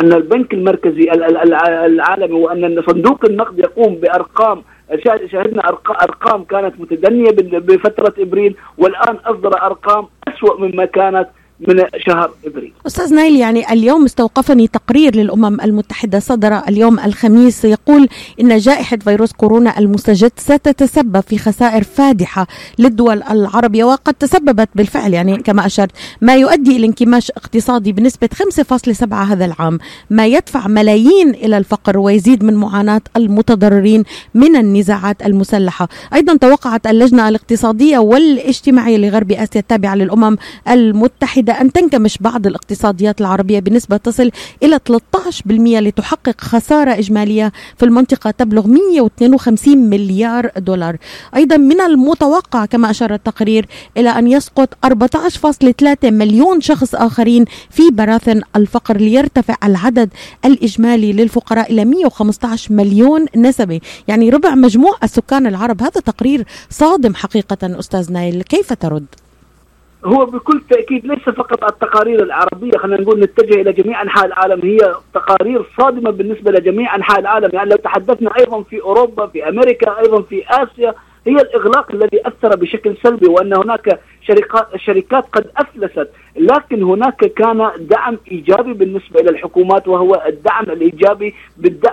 أن 0.00 0.12
البنك 0.12 0.54
المركزي 0.54 1.12
العالمي 1.86 2.34
وأن 2.34 2.82
صندوق 2.88 3.24
النقد 3.24 3.58
يقوم 3.58 3.94
بأرقام 3.94 4.62
شاهدنا 5.04 5.62
أرقام 6.02 6.44
كانت 6.44 6.80
متدنية 6.80 7.30
بفترة 7.58 8.14
إبريل 8.18 8.56
والآن 8.78 9.16
أصدر 9.16 9.62
أرقام 9.62 10.06
أسوأ 10.28 10.60
مما 10.60 10.84
كانت. 10.84 11.28
من 11.68 11.84
شهر 12.06 12.30
إبريل. 12.46 12.72
أستاذ 12.86 13.14
نايل 13.14 13.36
يعني 13.36 13.72
اليوم 13.72 14.04
استوقفني 14.04 14.66
تقرير 14.66 15.16
للأمم 15.16 15.60
المتحدة 15.60 16.18
صدر 16.18 16.58
اليوم 16.68 16.98
الخميس 17.00 17.64
يقول 17.64 18.08
إن 18.40 18.58
جائحة 18.58 18.96
فيروس 18.96 19.32
كورونا 19.32 19.78
المستجد 19.78 20.32
ستتسبب 20.36 21.20
في 21.20 21.38
خسائر 21.38 21.82
فادحة 21.82 22.46
للدول 22.78 23.22
العربية 23.22 23.84
وقد 23.84 24.14
تسببت 24.14 24.68
بالفعل 24.74 25.14
يعني 25.14 25.36
كما 25.36 25.66
أشرت 25.66 25.90
ما 26.20 26.34
يؤدي 26.36 26.76
إلى 26.76 26.86
انكماش 26.86 27.30
اقتصادي 27.30 27.92
بنسبة 27.92 28.28
5.7 28.34 29.12
هذا 29.12 29.44
العام، 29.44 29.78
ما 30.10 30.26
يدفع 30.26 30.66
ملايين 30.66 31.30
إلى 31.30 31.58
الفقر 31.58 31.98
ويزيد 31.98 32.44
من 32.44 32.54
معاناة 32.54 33.00
المتضررين 33.16 34.04
من 34.34 34.56
النزاعات 34.56 35.26
المسلحة، 35.26 35.88
أيضا 36.14 36.36
توقعت 36.36 36.86
اللجنة 36.86 37.28
الاقتصادية 37.28 37.98
والاجتماعية 37.98 38.96
لغرب 38.96 39.32
آسيا 39.32 39.60
التابعة 39.60 39.94
للأمم 39.94 40.36
المتحدة 40.68 41.51
أن 41.60 41.72
تنكمش 41.72 42.18
بعض 42.18 42.46
الاقتصاديات 42.46 43.20
العربية 43.20 43.60
بنسبة 43.60 43.96
تصل 43.96 44.30
إلى 44.62 44.80
13% 44.88 45.46
لتحقق 45.46 46.40
خسارة 46.40 46.90
إجمالية 46.90 47.52
في 47.76 47.84
المنطقة 47.84 48.30
تبلغ 48.30 48.66
152 48.66 49.78
مليار 49.78 50.50
دولار. 50.56 50.96
أيضا 51.36 51.56
من 51.56 51.80
المتوقع 51.80 52.64
كما 52.64 52.90
أشار 52.90 53.14
التقرير 53.14 53.66
إلى 53.96 54.08
أن 54.08 54.26
يسقط 54.26 54.68
14.3 54.86 56.04
مليون 56.04 56.60
شخص 56.60 56.94
آخرين 56.94 57.44
في 57.70 57.82
براثن 57.90 58.40
الفقر 58.56 58.96
ليرتفع 58.96 59.56
العدد 59.64 60.10
الإجمالي 60.44 61.12
للفقراء 61.12 61.72
إلى 61.72 61.84
115 61.84 62.72
مليون 62.72 63.26
نسمة 63.36 63.80
يعني 64.08 64.30
ربع 64.30 64.54
مجموع 64.54 64.96
السكان 65.02 65.46
العرب. 65.46 65.82
هذا 65.82 66.00
تقرير 66.00 66.46
صادم 66.70 67.14
حقيقة 67.14 67.78
أستاذ 67.78 68.12
نايل 68.12 68.42
كيف 68.42 68.72
ترد؟ 68.72 69.06
هو 70.04 70.26
بكل 70.26 70.60
تأكيد 70.70 71.06
ليس 71.06 71.18
فقط 71.18 71.64
التقارير 71.64 72.22
العربية 72.22 72.78
خلينا 72.78 73.02
نقول 73.02 73.20
نتجه 73.20 73.60
إلى 73.60 73.72
جميع 73.72 74.02
أنحاء 74.02 74.26
العالم 74.26 74.60
هي 74.62 74.94
تقارير 75.14 75.66
صادمة 75.78 76.10
بالنسبة 76.10 76.50
لجميع 76.50 76.96
أنحاء 76.96 77.20
العالم. 77.20 77.50
يعني 77.52 77.70
لو 77.70 77.76
تحدثنا 77.76 78.30
أيضا 78.38 78.62
في 78.62 78.80
أوروبا 78.82 79.26
في 79.26 79.48
أمريكا 79.48 79.98
أيضا 79.98 80.22
في 80.22 80.44
آسيا 80.48 80.94
هي 81.26 81.36
الإغلاق 81.36 81.92
الذي 81.92 82.20
أثر 82.26 82.56
بشكل 82.56 82.96
سلبي 83.02 83.28
وأن 83.28 83.54
هناك 83.54 84.00
شركات 84.76 85.24
قد 85.32 85.46
أفلست. 85.56 86.08
لكن 86.36 86.82
هناك 86.82 87.16
كان 87.16 87.70
دعم 87.78 88.18
إيجابي 88.32 88.72
بالنسبة 88.72 89.20
إلى 89.20 89.30
الحكومات 89.30 89.88
وهو 89.88 90.22
الدعم 90.26 90.64
الإيجابي 90.64 91.34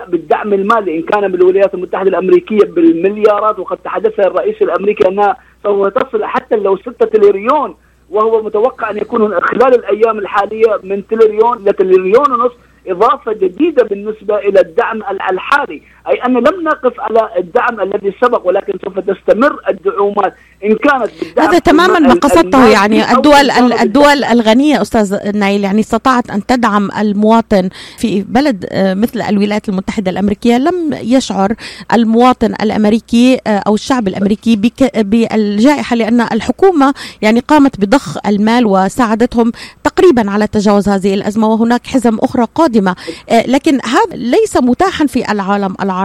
بالدعم 0.08 0.52
المالي. 0.54 0.96
إن 0.98 1.02
كان 1.02 1.32
بالولايات 1.32 1.74
المتحدة 1.74 2.08
الأمريكية 2.08 2.64
بالمليارات 2.64 3.58
وقد 3.58 3.76
تحدث 3.76 4.20
الرئيس 4.20 4.62
الأمريكي 4.62 5.08
أنها 5.08 5.36
سوف 5.62 5.88
تصل 5.88 6.24
حتى 6.24 6.56
لو 6.56 6.76
6 6.76 7.06
تريليون 7.06 7.74
وهو 8.10 8.42
متوقع 8.42 8.90
أن 8.90 8.96
يكون 8.96 9.40
خلال 9.40 9.74
الأيام 9.74 10.18
الحالية 10.18 10.80
من 10.82 11.06
تريليون 11.06 11.58
إلى 11.58 11.72
تريليون 11.72 12.32
ونصف 12.32 12.56
إضافة 12.86 13.32
جديدة 13.32 13.84
بالنسبة 13.84 14.38
إلى 14.38 14.60
الدعم 14.60 15.02
الحالي. 15.30 15.82
أي 16.08 16.24
أن 16.26 16.32
لم 16.32 16.64
نقف 16.64 17.00
على 17.00 17.28
الدعم 17.38 17.80
الذي 17.80 18.14
سبق 18.22 18.46
ولكن 18.46 18.72
سوف 18.84 18.98
تستمر 18.98 19.60
الدعومات. 19.68 20.34
إن 20.64 20.76
كانت 20.76 21.10
بالدعم 21.22 21.48
هذا 21.48 21.58
تماما 21.58 21.98
ما 21.98 22.14
قصدته 22.14 22.68
يعني 22.68 23.12
الدول 23.12 23.50
الدول 23.80 24.24
الغنية 24.24 24.82
أستاذ 24.82 25.36
نايل 25.38 25.64
يعني 25.64 25.80
استطاعت 25.80 26.30
أن 26.30 26.46
تدعم 26.46 26.88
المواطن 26.98 27.68
في 27.98 28.22
بلد 28.22 28.66
آه، 28.70 28.94
مثل 28.94 29.22
الولايات 29.22 29.68
المتحدة 29.68 30.10
الأمريكية. 30.10 30.58
لم 30.58 30.98
يشعر 31.02 31.54
المواطن 31.92 32.54
الأمريكي 32.62 33.38
آه، 33.46 33.62
أو 33.66 33.74
الشعب 33.74 34.08
الأمريكي 34.08 34.56
بالجائحة 34.96 35.96
لأن 35.96 36.20
الحكومة 36.20 36.94
يعني 37.22 37.40
قامت 37.40 37.80
بضخ 37.80 38.18
المال 38.26 38.66
وساعدتهم 38.66 39.52
تقريبا 39.84 40.30
على 40.30 40.46
تجاوز 40.46 40.88
هذه 40.88 41.14
الأزمة 41.14 41.48
وهناك 41.48 41.86
حزم 41.86 42.18
أخرى 42.22 42.46
قادمة. 42.54 42.96
آه، 43.28 43.46
لكن 43.46 43.78
هذا 43.84 44.16
ليس 44.16 44.56
متاحا 44.56 45.06
في 45.06 45.32
العالم 45.32 45.74
العربي. 45.82 45.99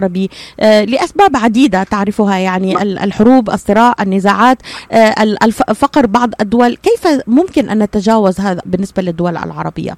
آه، 0.60 0.84
لأسباب 0.84 1.36
عديدة 1.36 1.84
تعرفها 1.84 2.38
يعني 2.38 2.82
الحروب 2.82 3.50
الصراع 3.50 3.96
النزاعات 4.00 4.58
آه، 4.92 5.16
الفقر 5.70 6.06
بعض 6.06 6.30
الدول 6.42 6.76
كيف 6.76 7.08
ممكن 7.28 7.70
أن 7.70 7.84
نتجاوز 7.84 8.40
هذا 8.40 8.62
بالنسبة 8.66 9.02
للدول 9.02 9.38
العربية؟ 9.38 9.98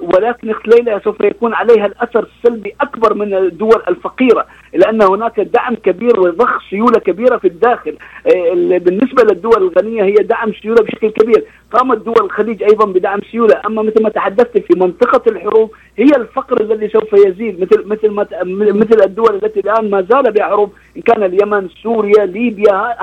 ولكن 0.00 0.54
ليلى 0.66 1.00
سوف 1.04 1.20
يكون 1.20 1.54
عليها 1.54 1.86
الأثر 1.86 2.26
السلبي 2.26 2.74
أكبر 2.80 3.14
من 3.14 3.34
الدول 3.34 3.82
الفقيرة 3.88 4.46
لأن 4.74 5.02
هناك 5.02 5.40
دعم 5.40 5.74
كبير 5.74 6.20
وضخ 6.20 6.70
سيولة 6.70 6.98
كبيرة 6.98 7.36
في 7.36 7.48
الداخل. 7.48 7.96
آه، 8.26 8.78
بالنسبة 8.78 9.22
للدول 9.22 9.56
الغنية 9.62 10.04
هي 10.04 10.14
دعم 10.14 10.52
سيولة 10.62 10.82
بشكل 10.82 11.10
كبير. 11.10 11.44
قامت 11.72 11.98
دول 11.98 12.14
الخليج 12.20 12.62
أيضا 12.62 12.86
بدعم 12.92 13.20
سيولة. 13.30 13.60
أما 13.66 13.82
مثل 13.82 14.02
ما 14.02 14.08
تحدثت 14.08 14.58
في 14.58 14.78
منطقة 14.78 15.22
الحروب 15.30 15.70
هي 15.96 16.10
الفقر 16.16 16.60
الذي 16.60 16.88
سوف 16.88 17.12
يزيد. 17.12 17.60
مثل 17.60 17.84
مثل 17.86 18.08
ما 18.08 18.26
مثل 18.72 19.02
الدول 19.04 19.34
التي 19.34 19.60
الآن 19.60 19.90
ما 19.90 20.06
زال 20.10 20.32
بها 20.32 20.44
حروب 20.44 20.72
ان 20.98 21.02
كان 21.02 21.22
اليمن 21.22 21.68
سوريا 21.82 22.26
ليبيا 22.26 22.96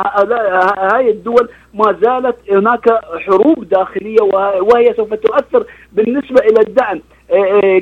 هاي 0.93 1.09
الدول 1.09 1.49
ما 1.73 1.97
زالت 2.01 2.35
هناك 2.51 2.89
حروب 3.19 3.69
داخلية 3.69 4.21
وهي 4.61 4.93
سوف 4.97 5.13
تؤثر 5.13 5.65
بالنسبة 5.93 6.41
إلى 6.41 6.61
الدعم. 6.67 7.01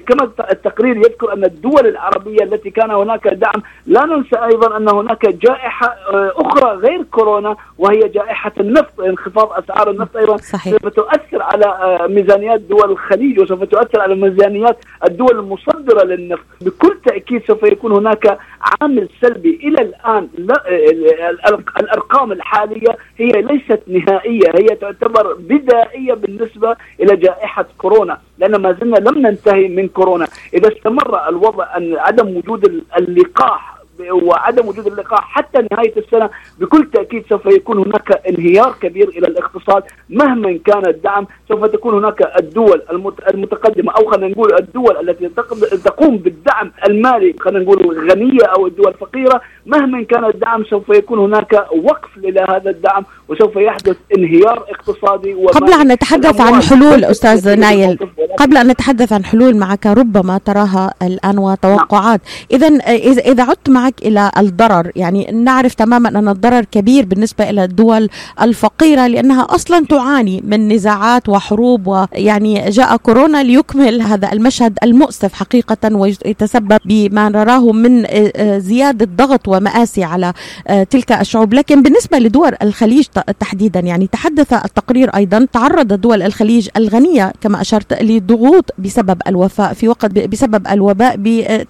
كما 0.07 0.31
التقرير 0.51 0.97
يذكر 0.97 1.33
أن 1.33 1.43
الدول 1.43 1.87
العربية 1.87 2.43
التي 2.43 2.69
كان 2.69 2.91
هناك 2.91 3.27
دعم 3.27 3.61
لا 3.85 4.05
ننسى 4.05 4.35
أيضا 4.35 4.77
أن 4.77 4.89
هناك 4.89 5.25
جائحة 5.27 5.87
آه، 5.87 6.33
أخرى 6.35 6.75
غير 6.75 7.03
كورونا 7.03 7.55
وهي 7.77 7.99
جائحة 7.99 8.51
النفط 8.59 8.99
انخفاض 8.99 9.51
أسعار 9.51 9.89
النفط 9.89 10.17
أيضا 10.17 10.37
صحيح. 10.37 10.73
سوف 10.73 10.87
تؤثر 10.87 11.41
على 11.41 11.99
ميزانيات 12.09 12.59
دول 12.61 12.91
الخليج 12.91 13.39
وسوف 13.39 13.63
تؤثر 13.63 14.01
على 14.01 14.15
ميزانيات 14.15 14.77
الدول 15.07 15.39
المصدرة 15.39 16.03
للنفط 16.03 16.43
بكل 16.61 16.97
تأكيد 17.05 17.41
سوف 17.47 17.63
يكون 17.63 17.91
هناك 17.91 18.37
عامل 18.81 19.09
سلبي 19.21 19.59
إلى 19.63 19.81
الآن 19.81 20.27
آه، 20.67 21.29
الأرقام 21.79 22.31
الحالية 22.31 22.97
هي 23.17 23.41
ليست 23.41 23.79
نهائية 23.87 24.51
هي 24.55 24.75
تعتبر 24.75 25.33
بدائية 25.39 26.13
بالنسبة 26.13 26.75
إلى 26.99 27.15
جائحة 27.15 27.65
كورونا 27.77 28.17
لأن 28.37 28.55
ما 28.55 28.71
زلنا 28.81 28.97
لم 28.97 29.32
ننتهي 29.33 29.67
من 29.67 29.87
كورونا. 29.87 30.27
إذا 30.53 30.67
استمر 30.77 31.29
الوضع 31.29 31.77
أن 31.77 31.97
عدم 31.97 32.37
وجود 32.37 32.83
اللقاح 32.97 33.82
وعدم 34.11 34.67
وجود 34.67 34.87
اللقاح 34.87 35.33
حتى 35.33 35.67
نهاية 35.71 35.93
السنة 35.97 36.29
بكل 36.59 36.89
تأكيد 36.93 37.23
سوف 37.29 37.45
يكون 37.45 37.77
هناك 37.77 38.21
انهيار 38.29 38.75
كبير 38.81 39.09
إلى 39.09 39.27
الاقتصاد 39.27 39.83
مهما 40.09 40.59
كان 40.65 40.85
الدعم. 40.87 41.27
سوف 41.49 41.65
تكون 41.65 41.93
هناك 41.93 42.31
الدول 42.39 42.81
المتقدمة 43.33 43.91
أو 43.91 44.11
خلينا 44.11 44.27
نقول 44.27 44.53
الدول 44.59 45.09
التي 45.09 45.29
تقوم 45.85 46.17
بالدعم 46.17 46.71
المالي 46.87 47.35
خلينا 47.39 47.59
نقول 47.59 48.11
غنيه 48.11 48.45
أو 48.45 48.67
الدول 48.67 48.87
الفقيرة. 48.87 49.41
مهما 49.65 50.03
كان 50.03 50.25
الدعم 50.25 50.63
سوف 50.63 50.89
يكون 50.89 51.19
هناك 51.19 51.53
وقف 51.83 52.17
إلى 52.17 52.45
هذا 52.49 52.69
الدعم 52.69 53.05
وسوف 53.29 53.55
يحدث 53.55 53.97
انهيار 54.17 54.65
اقتصادي 54.69 55.33
قبل 55.33 55.73
أن 55.73 55.87
نتحدث 55.91 56.41
عن 56.41 56.61
حلول 56.61 57.05
أستاذ 57.05 57.59
نايل 57.59 57.97
قبل 58.37 58.57
أن 58.57 58.67
نتحدث 58.67 59.13
عن 59.13 59.25
حلول 59.25 59.57
معك 59.57 59.85
ربما 59.85 60.37
تراها 60.45 60.93
الآن 61.01 61.37
وتوقعات. 61.37 62.21
إذا 62.51 62.67
إذا 63.31 63.43
عدت 63.43 63.69
معك 63.69 63.92
إلى 64.01 64.31
الضرر. 64.37 64.91
يعني 64.95 65.31
نعرف 65.31 65.73
تماما 65.73 66.09
أن 66.09 66.27
الضرر 66.27 66.63
كبير 66.63 67.05
بالنسبة 67.05 67.49
إلى 67.49 67.63
الدول 67.63 68.09
الفقيرة 68.41 69.07
لأنها 69.07 69.47
أصلا 69.49 69.85
تعاني 69.85 70.43
من 70.47 70.67
نزاعات 70.73 71.29
وحروب 71.29 71.87
ويعني 71.87 72.69
جاء 72.69 72.97
كورونا 72.97 73.43
ليكمل 73.43 74.01
هذا 74.01 74.33
المشهد 74.33 74.77
المؤسف 74.83 75.33
حقيقة 75.33 75.95
ويتسبب 75.95 76.77
بما 76.85 77.29
نراه 77.29 77.71
من 77.71 78.05
زيادة 78.59 79.09
ضغط 79.17 79.47
ومآسي 79.47 80.03
على 80.03 80.33
تلك 80.89 81.11
الشعوب. 81.11 81.53
لكن 81.53 81.83
بالنسبة 81.83 82.19
لدول 82.19 82.51
الخليج 82.61 83.05
تحديدا 83.39 83.79
يعني 83.79 84.07
تحدث 84.07 84.53
التقرير 84.53 85.09
أيضا 85.15 85.47
تعرض 85.53 85.93
دول 85.93 86.21
الخليج 86.21 86.69
الغنية 86.77 87.33
كما 87.41 87.61
أشرت 87.61 88.03
لضغوط 88.03 88.71
بسبب 88.79 89.21
الوفاء 89.27 89.73
في 89.73 89.87
وقت 89.87 90.05
بسبب 90.05 90.67
الوباء 90.67 91.15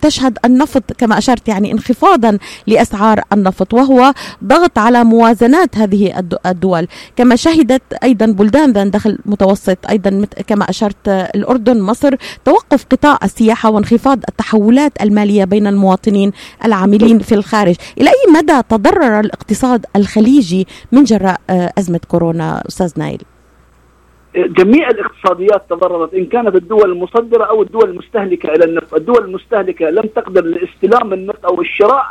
تشهد 0.02 0.38
النفط 0.46 0.84
كما 0.98 1.18
أشرت 1.18 1.48
يعني 1.48 1.72
انخفاضا 2.14 2.38
لأسعار 2.68 3.22
النفط 3.34 3.74
وهو 3.74 4.14
ضغط 4.44 4.80
على 4.80 5.04
موازنات 5.04 5.78
هذه 5.78 6.24
الدول. 6.46 6.88
كما 7.16 7.36
شهدت 7.36 7.82
أيضا 8.04 8.26
بلدان 8.26 8.72
ذات 8.72 8.88
دخل 8.88 9.18
متوسط 9.26 9.78
أيضا 9.90 10.26
كما 10.48 10.70
أشرت 10.70 11.08
الأردن 11.08 11.82
مصر 11.82 12.16
توقف 12.46 12.86
قطاع 12.92 13.20
السياحة 13.24 13.70
وانخفاض 13.70 14.20
التحولات 14.30 15.02
المالية 15.02 15.46
بين 15.46 15.68
المواطنين 15.68 16.32
العاملين 16.66 17.20
في 17.20 17.36
الخارج. 17.36 17.76
إلى 17.98 18.10
أي 18.10 18.34
مدى 18.34 18.62
تضرر 18.70 19.20
الاقتصاد 19.20 19.86
الخليجي 19.96 20.68
من 20.92 21.04
جراء 21.04 21.40
أزمة 21.50 22.00
كورونا 22.08 22.64
أستاذ 22.68 22.92
نايل؟ 22.98 23.22
جميع 24.36 24.90
الاقتصاديات 24.90 25.66
تضررت 25.70 26.14
إن 26.14 26.26
كانت 26.26 26.56
الدول 26.56 26.92
المصدرة 26.92 27.44
أو 27.44 27.62
الدول 27.62 27.90
المستهلكة 27.90 28.50
إلى 28.50 28.66
النفط، 28.66 28.94
الدول 28.94 29.26
المستهلكة 29.26 29.90
لم 29.90 30.10
تقدر 30.16 30.44
لاستلام 30.44 31.14
النفط 31.14 31.46
أو 31.46 31.62
الشراء 31.62 32.06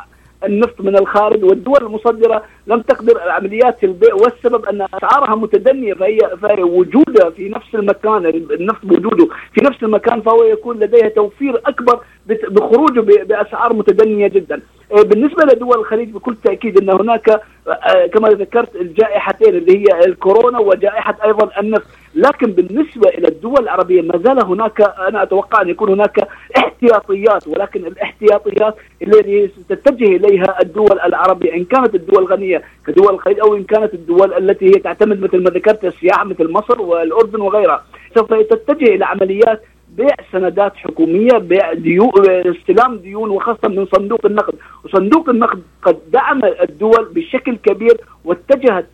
النفط 0.45 0.81
من 0.81 0.99
الخارج 0.99 1.45
والدول 1.45 1.79
المصدرة 1.83 2.43
لم 2.67 2.81
تقدر 2.81 3.21
عمليات 3.31 3.85
البيع 3.85 4.15
والسبب 4.15 4.65
أن 4.65 4.87
أسعارها 4.95 5.35
متدنية 5.35 5.95
فهي, 5.95 6.19
فهي 6.43 6.63
وجودها 6.63 7.31
في 7.31 7.49
نفس 7.49 7.75
المكان 7.75 8.27
النفط 8.27 8.85
وجوده 8.85 9.29
في 9.55 9.61
نفس 9.65 9.83
المكان 9.83 10.21
فهو 10.21 10.45
يكون 10.45 10.79
لديها 10.81 11.09
توفير 11.09 11.61
أكبر 11.67 12.01
بخروجه 12.27 13.01
بأسعار 13.01 13.73
متدنية 13.73 14.29
جدا. 14.29 14.61
آه، 14.93 15.03
بالنسبة 15.03 15.45
لدول 15.45 15.79
الخليج 15.79 16.11
بكل 16.11 16.37
تأكيد 16.45 16.79
أن 16.79 16.91
هناك 16.91 17.29
آه، 17.69 18.07
كما 18.07 18.29
ذكرت 18.29 18.77
الجائحتين 18.77 19.55
اللي 19.55 19.79
هي 19.79 20.05
الكورونا 20.05 20.59
وجائحة 20.59 21.17
أيضا 21.25 21.51
النفط، 21.61 21.87
لكن 22.15 22.53
بالنسبة 22.53 23.09
إلى 23.09 23.29
الدول 23.29 23.63
العربية 23.63 24.03
ما 24.03 24.21
زال 24.25 24.45
هناك 24.45 24.81
أنا 24.81 25.23
أتوقع 25.23 25.63
أن 25.63 25.69
يكون 25.69 25.89
هناك 25.89 26.29
احتياطيات 26.57 27.49
ولكن 27.49 27.87
الاحتياطيات 27.87 28.75
التي 29.03 29.51
تتجه 29.69 30.17
إليها 30.17 30.63
الدول 30.63 31.01
العربية 31.05 31.55
إن 31.55 31.65
كانت 31.65 31.95
الدول 31.95 32.25
غنية 32.25 32.52
كدول 32.87 33.15
الخليج 33.15 33.41
أو 33.41 33.57
إن 33.57 33.65
كانت 33.65 33.95
الدول 33.95 34.35
التي 34.35 34.67
هي 34.67 34.73
تعتمد 34.73 35.21
مثل 35.21 35.43
ما 35.43 35.51
ذكرت 35.51 35.85
السياحه 35.85 36.25
مثل 36.25 36.53
مصر 36.53 36.83
والأردن 36.83 37.41
وغيرها 37.41 37.85
سوف 38.15 38.35
تتجه 38.35 38.95
إلى 38.95 39.05
عمليات 39.05 39.63
بيع 39.97 40.15
سندات 40.33 40.77
حكومية 40.77 41.39
بيع 41.39 41.73
ديون 41.73 42.13
استلام 42.29 42.97
ديون 42.97 43.31
وخاصة 43.31 43.69
من 43.69 43.87
صندوق 43.97 44.27
النقد. 44.27 44.55
وصندوق 44.85 45.29
النقد 45.29 45.63
قد 45.83 45.99
دعم 46.13 46.45
الدول 46.45 47.09
بشكل 47.15 47.57
كبير 47.57 47.97
واتجهت 48.25 48.87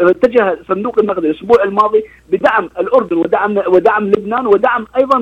اتجه 0.00 0.58
صندوق 0.68 0.98
النقد 0.98 1.24
الأسبوع 1.24 1.62
الماضي 1.64 2.04
بدعم 2.30 2.70
الأردن 2.80 3.16
ودعم 3.16 3.58
ودعم 3.66 4.04
لبنان 4.04 4.46
ودعم 4.46 4.86
أيضا 4.96 5.18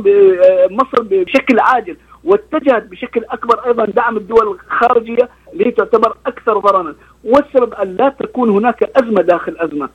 مصر 0.70 1.02
بشكل 1.02 1.58
عاجل. 1.60 1.96
واتجهت 2.26 2.86
بشكل 2.86 3.24
أكبر 3.30 3.66
أيضا 3.66 3.84
دعم 3.84 4.16
الدول 4.16 4.48
الخارجية 4.48 5.28
اللي 5.52 5.70
تعتبر 5.70 6.16
أكثر 6.26 6.58
ضررا 6.58 6.94
والسبب 7.24 7.74
أن 7.74 7.96
لا 7.96 8.08
تكون 8.08 8.50
هناك 8.50 8.82
أزمة 8.82 9.22
داخل 9.22 9.56
أزمة. 9.58 9.88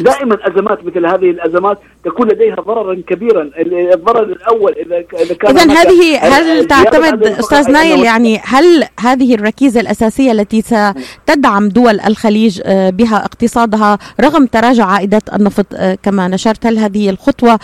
دائما 0.00 0.38
أزمات 0.42 0.84
مثل 0.84 1.06
هذه 1.06 1.30
الأزمات 1.30 1.78
تكون 2.04 2.28
لديها 2.28 2.54
ضررا 2.54 3.02
كبيرا. 3.06 3.50
الضرر 3.94 4.22
الأول 4.22 4.72
إذا 4.72 5.04
إذا 5.22 5.34
كان 5.34 5.58
اذا 5.58 5.72
هذه 5.72 6.18
هل 6.18 6.64
تعتمد 6.64 7.26
أستاذ 7.26 7.70
نايل 7.70 8.04
يعني 8.04 8.40
هل 8.44 8.84
هذه 9.00 9.34
الركيزة 9.34 9.80
الأساسية 9.80 10.32
التي 10.32 10.62
ستدعم 10.62 11.68
دول 11.68 12.00
الخليج 12.00 12.60
آه، 12.64 12.90
بها 12.90 13.16
اقتصادها 13.16 13.98
رغم 14.20 14.46
تراجع 14.46 14.84
عائدات 14.84 15.34
النفط 15.34 15.66
آه، 15.74 15.98
كما 16.02 16.28
نشرت؟ 16.28 16.66
هل 16.66 16.78
هذه 16.78 17.10
الخطوة 17.10 17.58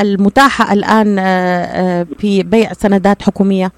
المتاحة 0.00 0.72
الآن 0.72 1.16
آه، 1.18 2.06
في 2.18 2.42
بيع 2.42 2.72
سندات 2.72 3.22
حكومية؟ 3.22 3.72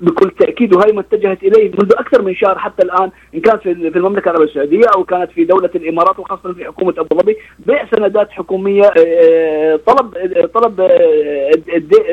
بكل 0.00 0.30
تأكيد 0.30 0.74
وهي 0.74 0.92
ما 0.92 1.00
اتجهت 1.00 1.42
إليه 1.42 1.70
منذ 1.70 1.92
أكثر 1.92 2.22
من 2.22 2.34
شهر 2.34 2.58
حتى 2.58 2.82
الآن 2.82 3.10
إن 3.34 3.40
كانت 3.40 3.62
في 3.62 3.72
المملكة 3.72 4.30
العربية 4.30 4.44
السعودية 4.44 4.86
أو 4.96 5.04
كانت 5.04 5.30
في 5.30 5.44
دولة 5.44 5.70
الإمارات 5.74 6.18
وخاصة 6.18 6.52
في 6.52 6.64
حكومة 6.64 6.94
أبو 6.98 7.18
ظبي 7.18 7.36
بيع 7.66 7.86
سندات 7.94 8.30
حكومية 8.30 8.92
آه، 8.98 9.80
طلب 9.86 10.16
آه، 10.16 10.46
طلب 10.46 10.80
آه، 10.80 11.50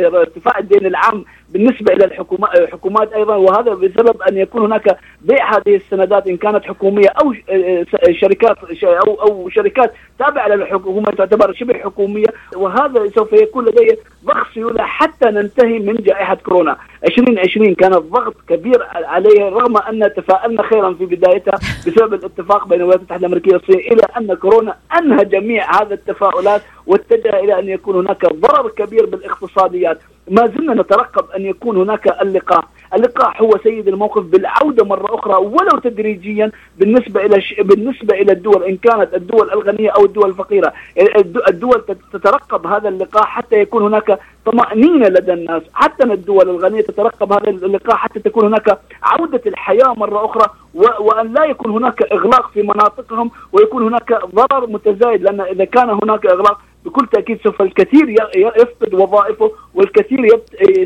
ارتفاع 0.05 0.59
الدين 0.59 0.85
العام 0.85 1.25
بالنسبة 1.49 1.93
إلى 1.93 2.05
الحكومات 2.05 3.13
أيضا. 3.13 3.35
وهذا 3.35 3.73
بسبب 3.73 4.21
أن 4.21 4.37
يكون 4.37 4.61
هناك 4.61 4.97
بيع 5.21 5.57
هذه 5.57 5.75
السندات 5.75 6.27
إن 6.27 6.37
كانت 6.37 6.63
حكومية 6.63 7.07
أو 7.07 7.33
شركات 8.11 8.57
أو 8.83 9.13
أو 9.13 9.49
شركات 9.49 9.93
تابعة 10.19 10.47
للحكومة 10.47 11.05
تعتبر 11.05 11.53
شبه 11.53 11.73
حكومية. 11.73 12.27
وهذا 12.55 13.07
سوف 13.15 13.33
يكون 13.33 13.65
لديه 13.65 13.97
ضغط 14.25 14.47
سيولة 14.53 14.83
حتى 14.83 15.29
ننتهي 15.29 15.79
من 15.79 15.95
جائحة 15.95 16.35
كورونا. 16.35 16.77
2020 17.07 17.75
كان 17.75 17.93
الضغط 17.93 18.35
كبير 18.49 18.83
عليه 18.91 19.49
رغم 19.49 19.77
أن 19.77 20.13
تفائلنا 20.17 20.63
خيرا 20.63 20.93
في 20.93 21.05
بدايتها 21.05 21.59
بسبب 21.87 22.13
الاتفاق 22.13 22.67
بين 22.67 22.79
الولايات 22.79 22.99
المتحدة 22.99 23.19
الأمريكية 23.19 23.53
والصين 23.53 23.79
إلى 23.79 24.01
أن 24.17 24.33
كورونا 24.33 24.75
أنهى 24.97 25.25
جميع 25.25 25.81
هذه 25.81 25.93
التفاؤلات 25.93 26.61
واتجه 26.87 27.39
إلى 27.39 27.59
أن 27.59 27.69
يكون 27.69 27.95
هناك 27.95 28.25
ضرر 28.25 28.69
كبير 28.69 29.05
بالإقتصاديات. 29.05 29.99
ما 30.29 30.47
زلنا 30.47 30.73
نترقب 30.73 31.31
أن 31.31 31.45
يكون 31.45 31.77
هناك 31.77 32.21
اللقاح 32.21 32.63
اللقاح 32.93 33.41
هو 33.41 33.51
سيد 33.63 33.87
الموقف 33.87 34.23
بالعودة 34.23 34.85
مرة 34.85 35.15
أخرى 35.15 35.33
ولو 35.35 35.79
تدريجيا 35.83 36.51
بالنسبة 36.77 37.25
إلى 37.25 37.41
ش... 37.41 37.53
بالنسبة 37.59 38.15
إلى 38.15 38.31
الدول 38.31 38.63
إن 38.63 38.77
كانت 38.77 39.13
الدول 39.13 39.51
الغنية 39.51 39.89
أو 39.89 40.05
الدول 40.05 40.29
الفقيرة 40.29 40.73
الدول 41.47 41.83
تترقب 42.13 42.67
هذا 42.67 42.89
اللقاح 42.89 43.25
حتى 43.25 43.55
يكون 43.55 43.83
هناك 43.83 44.19
طمأنينة 44.45 45.07
لدى 45.07 45.33
الناس 45.33 45.61
حتى 45.73 46.03
الدول 46.03 46.49
الغنية 46.49 46.81
تترقب 46.81 47.33
هذا 47.33 47.49
اللقاح 47.49 47.97
حتى 47.97 48.19
تكون 48.19 48.45
هناك 48.45 48.79
عودة 49.03 49.41
الحياة 49.47 49.93
مرة 49.97 50.25
أخرى. 50.25 50.45
وأن 50.73 51.33
لا 51.33 51.45
يكون 51.45 51.71
هناك 51.71 52.01
إغلاق 52.01 52.51
في 52.51 52.61
مناطقهم 52.61 53.31
ويكون 53.53 53.83
هناك 53.83 54.19
ضرر 54.35 54.67
متزايد 54.67 55.21
لأن 55.21 55.41
إذا 55.41 55.65
كان 55.65 55.89
هناك 55.89 56.25
إغلاق 56.25 56.61
بكل 56.85 57.07
تأكيد 57.07 57.39
سوف 57.43 57.61
الكثير 57.61 58.15
يفقد 58.35 58.93
وظائفه 58.93 59.51
والكثير 59.73 60.27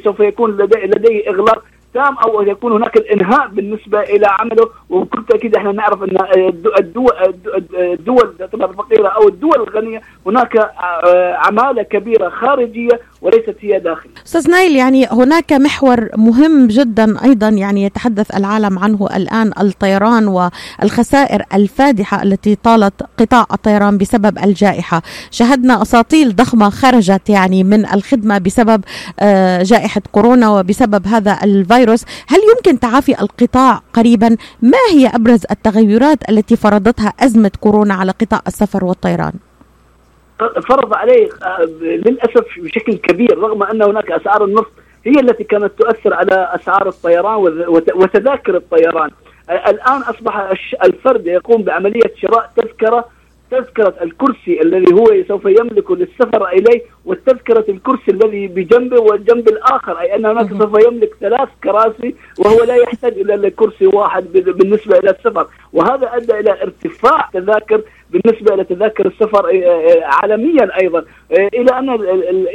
سوف 0.03 0.19
يكون 0.19 0.57
لديه 0.57 1.29
إغلاق 1.29 1.63
تام 1.95 2.17
أو 2.17 2.41
يكون 2.41 2.71
هناك 2.71 2.97
الانهاء 2.97 3.47
بالنسبة 3.47 3.99
إلى 3.99 4.27
عمله. 4.39 4.65
وبكل 4.89 5.25
تاكيد 5.29 5.55
إحنا 5.55 5.71
نعرف 5.71 6.03
أن 6.03 6.17
الدول 6.79 7.11
الدول 7.99 8.35
الفقيره 8.53 9.07
أو 9.07 9.27
الدول 9.27 9.55
الغنية 9.55 10.01
هناك 10.27 10.71
عمالة 11.45 11.83
كبيرة 11.83 12.29
خارجية 12.29 13.01
وليست 13.21 13.55
هي 13.61 13.79
داخل. 13.79 14.09
أستاذ 14.25 14.51
نايل 14.51 14.75
يعني 14.75 15.07
هناك 15.11 15.53
محور 15.53 16.09
مهم 16.17 16.67
جدا 16.67 17.23
أيضا 17.23 17.49
يعني 17.49 17.83
يتحدث 17.83 18.35
العالم 18.37 18.79
عنه 18.79 19.07
الآن 19.15 19.51
الطيران 19.61 20.27
والخسائر 20.27 21.43
الفادحة 21.53 22.23
التي 22.23 22.55
طالت 22.55 23.03
قطاع 23.19 23.45
الطيران 23.53 23.97
بسبب 23.97 24.37
الجائحة، 24.43 25.01
شهدنا 25.31 25.81
أساطيل 25.81 26.35
ضخمة 26.35 26.69
خرجت 26.69 27.29
يعني 27.29 27.63
من 27.63 27.85
الخدمة 27.85 28.37
بسبب 28.37 28.81
آه، 29.19 29.63
جائحة 29.63 30.01
كورونا 30.11 30.49
وبسبب 30.49 31.07
هذا 31.07 31.37
الفيروس، 31.43 31.84
هل 32.27 32.39
يمكن 32.55 32.79
تعافي 32.79 33.21
القطاع 33.21 33.81
قريبا؟ 33.93 34.37
ما 34.61 34.77
هي 34.91 35.07
أبرز 35.07 35.43
التغيرات 35.51 36.29
التي 36.29 36.55
فرضتها 36.55 37.13
أزمة 37.19 37.51
كورونا 37.59 37.93
على 37.93 38.11
قطاع 38.11 38.41
السفر 38.47 38.85
والطيران؟ 38.85 39.33
فرض 40.39 40.93
عليه 40.93 41.29
آه، 41.43 41.65
للأسف 41.81 42.45
بشكل 42.57 42.93
كبير 42.97 43.37
رغم 43.37 43.63
أن 43.63 43.81
هناك 43.81 44.11
أسعار 44.11 44.45
النفط 44.45 44.71
هي 45.05 45.19
التي 45.19 45.43
كانت 45.43 45.71
تؤثر 45.79 46.13
على 46.13 46.49
أسعار 46.55 46.87
الطيران 46.87 47.37
وتذاكر 47.95 48.55
الطيران 48.55 49.09
الآن 49.49 50.01
أصبح 50.01 50.53
الفرد 50.83 51.27
يقوم 51.27 51.63
بعملية 51.63 52.13
شراء 52.21 52.51
تذكرة 52.55 53.05
تذكرة 53.51 53.95
الكرسي 54.01 54.61
الذي 54.61 54.93
هو 54.93 55.05
سوف 55.27 55.45
يملكه 55.45 55.95
للسفر 55.95 56.47
إليه 56.47 56.81
والتذكرة 57.05 57.65
الكرسي 57.69 58.11
الذي 58.11 58.47
بجنبه 58.47 59.01
والجنب 59.01 59.47
الآخر 59.47 59.99
أي 59.99 60.15
أن 60.15 60.25
هناك 60.25 60.49
سوف 60.49 60.85
يملك 60.87 61.15
ثلاث 61.19 61.49
كراسي 61.63 62.15
وهو 62.39 62.63
لا 62.63 62.75
يحتاج 62.75 63.13
إلى 63.13 63.49
كرسي 63.49 63.87
واحد 63.87 64.25
بالنسبة 64.33 64.97
إلى 64.97 65.09
السفر. 65.09 65.47
وهذا 65.73 66.15
أدى 66.15 66.39
إلى 66.39 66.61
ارتفاع 66.61 67.29
تذاكر 67.33 67.81
بالنسبة 68.09 68.53
إلى 68.53 68.63
تذاكر 68.63 69.05
السفر 69.05 69.45
عالميا 70.03 70.81
أيضا. 70.81 71.05
إلى 71.31 71.79
أن 71.79 71.89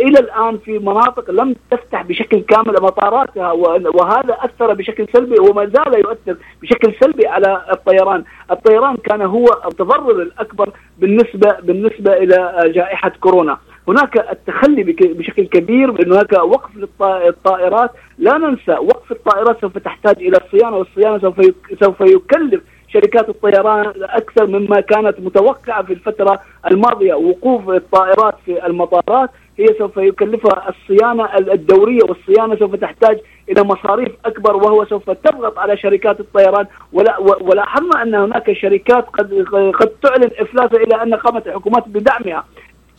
إلى 0.04 0.18
الآن 0.18 0.58
في 0.58 0.78
مناطق 0.78 1.30
لم 1.30 1.54
تفتح 1.70 2.02
بشكل 2.02 2.40
كامل 2.40 2.74
مطاراتها 2.82 3.52
وهذا 3.94 4.36
أثر 4.40 4.74
بشكل 4.74 5.06
سلبي 5.12 5.40
وما 5.40 5.64
زال 5.66 5.98
يؤثر 5.98 6.36
بشكل 6.62 6.94
سلبي 7.00 7.26
على 7.26 7.62
الطيران، 7.72 8.24
الطيران 8.50 8.96
كان 8.96 9.22
هو 9.22 9.46
المتضرر 9.64 10.22
الأكبر 10.22 10.70
بالنسبة 10.98 11.56
بالنسبة 11.62 12.12
إلى 12.12 12.72
جائحة 12.74 13.12
كورونا. 13.20 13.58
هناك 13.88 14.30
التخلي 14.32 14.82
بشكل 15.00 15.46
كبير 15.46 15.90
بأن 15.90 16.12
هناك 16.12 16.32
وقف 16.32 16.70
للطائرات. 16.76 17.90
لا 18.18 18.38
ننسى 18.38 18.72
وقف 18.72 19.12
الطائرات 19.12 19.60
سوف 19.60 19.78
تحتاج 19.78 20.16
إلى 20.16 20.38
الصيانة 20.44 20.76
والصيانة 20.76 21.18
سوف 21.18 21.40
سوف 21.82 22.00
يكلف 22.00 22.62
شركات 22.88 23.28
الطيران 23.28 23.92
أكثر 24.02 24.46
مما 24.46 24.80
كانت 24.80 25.20
متوقعة 25.20 25.82
في 25.82 25.92
الفترة 25.92 26.40
الماضية. 26.70 27.14
وقوف 27.14 27.70
الطائرات 27.70 28.34
في 28.44 28.66
المطارات 28.66 29.30
هي 29.58 29.66
سوف 29.78 29.96
يكلفها 29.96 30.68
الصيانة 30.68 31.24
الدورية 31.38 32.00
والصيانة 32.08 32.56
سوف 32.56 32.74
تحتاج 32.76 33.18
إلى 33.48 33.62
مصاريف 33.62 34.12
أكبر 34.24 34.56
وهو 34.56 34.84
سوف 34.84 35.10
تضغط 35.10 35.58
على 35.58 35.76
شركات 35.76 36.20
الطيران. 36.20 36.66
ولا 36.92 37.18
ولاحظنا 37.18 38.02
أن 38.02 38.14
هناك 38.14 38.52
شركات 38.52 39.04
قد 39.06 39.44
قد 39.74 39.88
تعلن 39.88 40.30
افلاسها 40.38 40.82
إلى 40.82 41.02
أن 41.02 41.14
قامت 41.14 41.46
الحكومات 41.46 41.88
بدعمها. 41.88 42.44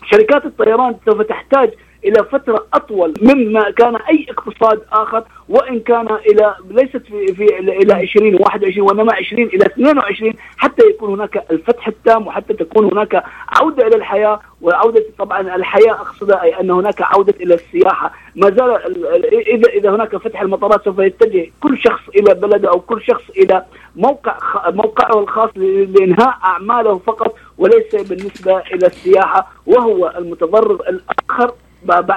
شركات 0.05 0.45
الطيران 0.45 0.95
سوف 1.05 1.21
تحتاج 1.21 1.69
إلى 2.05 2.23
فترة 2.31 2.65
أطول 2.73 3.13
مما 3.21 3.71
كان 3.71 3.95
أي 3.95 4.25
اقتصاد 4.29 4.81
آخر 4.91 5.23
وإن 5.49 5.79
كان 5.79 6.07
إلى 6.11 6.55
ليست 6.69 6.97
في, 6.97 7.33
في 7.33 7.59
إلى 7.59 7.93
20 7.93 8.35
21 8.35 8.87
وإنما 8.87 9.13
20 9.13 9.43
إلى 9.43 9.65
22 9.65 10.33
حتى 10.57 10.83
يكون 10.89 11.09
هناك 11.09 11.51
الفتح 11.51 11.87
التام 11.87 12.27
وحتى 12.27 12.53
تكون 12.53 12.85
هناك 12.85 13.23
عودة 13.49 13.87
إلى 13.87 13.95
الحياة. 13.95 14.39
وعودة 14.61 15.03
طبعا 15.19 15.55
الحياة 15.55 15.91
اقصدها 15.91 16.43
أي 16.43 16.59
أن 16.59 16.71
هناك 16.71 17.01
عودة 17.01 17.33
إلى 17.41 17.53
السياحة. 17.53 18.13
ما 18.35 18.49
زال 18.49 18.71
إذا 19.33 19.69
إذا 19.69 19.89
هناك 19.89 20.15
فتح 20.15 20.41
المطارات 20.41 20.85
سوف 20.85 20.99
يتجه 20.99 21.47
كل 21.61 21.77
شخص 21.77 22.01
إلى 22.15 22.33
بلده 22.33 22.69
أو 22.69 22.79
كل 22.79 23.01
شخص 23.01 23.23
إلى 23.37 23.65
موقع 23.95 24.37
موقعه 24.69 25.19
الخاص 25.19 25.49
لإنهاء 25.55 26.37
أعماله 26.45 26.97
فقط. 26.97 27.35
وليس 27.61 27.95
بالنسبة 27.95 28.57
إلى 28.59 28.87
السياحة 28.87 29.51
وهو 29.65 30.13
المتضرر 30.17 30.73
الآخر 30.89 31.53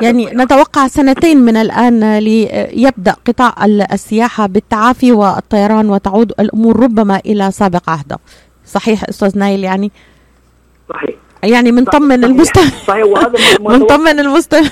يعني 0.03 0.27
نتوقع 0.27 0.87
سنتين 0.87 1.39
من 1.39 1.57
الآن 1.57 2.19
ليبدأ 2.19 3.17
قطاع 3.27 3.65
السياحة 3.93 4.47
بالتعافي 4.47 5.13
والطيران 5.13 5.91
وتعود 5.91 6.33
الأمور 6.41 6.81
ربما 6.81 7.21
إلى 7.27 7.51
سابق 7.51 7.91
عهده 7.91 8.19
صحيح 8.67 9.05
أستاذ 9.09 9.39
نايل؟ 9.39 9.65
يعني 9.65 9.93
صحيح. 10.89 11.15
يعني 11.43 11.71
بنطمن 11.71 12.25
المستمعين 12.25 12.71
صحيح. 12.87 13.05
وهذا 13.05 13.59
بنطمن 13.61 14.21
المستمعين 14.25 14.71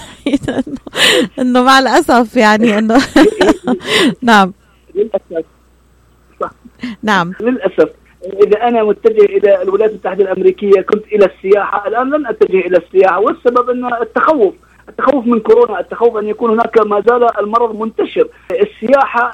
إنه 1.38 1.62
مع 1.62 1.78
الأسف 1.78 2.36
يعني 2.36 2.78
انه 2.78 2.96
نعم. 4.22 4.52
للأسف. 4.94 5.44
نعم. 7.02 7.32
للأسف. 7.40 7.88
إذا 8.24 8.62
أنا 8.68 8.82
متجه 8.84 9.24
إلى 9.24 9.62
الولايات 9.62 9.90
المتحدة 9.90 10.24
الأمريكية 10.24 10.80
كنت 10.80 11.04
إلى 11.12 11.26
السياحة 11.26 11.88
الآن 11.88 12.10
لن 12.10 12.26
أتجه 12.26 12.60
إلى 12.60 12.78
السياحة. 12.78 13.20
والسبب 13.20 13.70
أن 13.70 13.84
التخوف 14.02 14.54
التخوف 14.88 15.26
من 15.26 15.40
كورونا 15.40 15.80
التخوف 15.80 16.16
أن 16.16 16.28
يكون 16.28 16.50
هناك 16.50 16.86
ما 16.86 17.02
زال 17.08 17.38
المرض 17.40 17.80
منتشر. 17.80 18.28
السياحة 18.50 19.32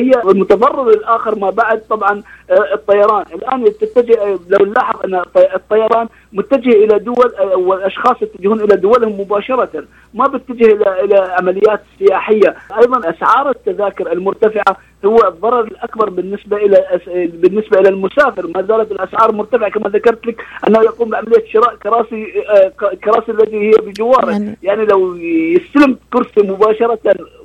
هي 0.00 0.10
المتضرر 0.24 0.88
الآخر 0.88 1.38
ما 1.38 1.50
بعد 1.50 1.82
طبعا 1.90 2.22
آه، 2.50 2.74
الطيران. 2.74 3.24
الآن 3.34 3.64
تتجه 3.64 4.38
لو 4.48 4.66
نلاحظ 4.66 4.96
أن 5.04 5.22
الطيران 5.54 6.08
متجه 6.32 6.70
إلى 6.84 6.98
دول 6.98 7.34
آه، 7.38 7.56
والأشخاص 7.56 8.22
يتجهون 8.22 8.60
إلى 8.60 8.76
دولهم 8.76 9.20
مباشرة 9.20 9.84
ما 10.14 10.24
بتتجه 10.24 10.72
إلى 10.72 11.04
إلى 11.04 11.34
عمليات 11.38 11.80
سياحية. 11.98 12.56
أيضا 12.78 13.10
أسعار 13.10 13.50
التذاكر 13.50 14.12
المرتفعة 14.12 14.76
هو 15.04 15.18
الضرر 15.28 15.60
الأكبر 15.60 16.10
بالنسبة 16.10 16.56
إلى 16.56 17.00
بالنسبة 17.34 17.80
إلى 17.80 17.88
المسافر. 17.88 18.46
ما 18.46 18.62
زالت 18.62 18.92
الأسعار 18.92 19.32
مرتفعة. 19.32 19.70
كما 19.70 19.88
ذكرت 19.88 20.26
لك 20.26 20.44
أنه 20.68 20.82
يقوم 20.82 21.10
بعملية 21.10 21.44
شراء 21.52 21.74
كراسي 21.74 22.26
آه، 22.48 22.72
كراسي 23.04 23.32
التي 23.32 23.56
هي 23.56 23.70
بجواره 23.70 24.30
يعني, 24.30 24.56
يعني 24.62 24.84
لو 24.84 25.14
يستلم 25.16 25.96
كرسي 26.12 26.40
مباشرة 26.40 26.98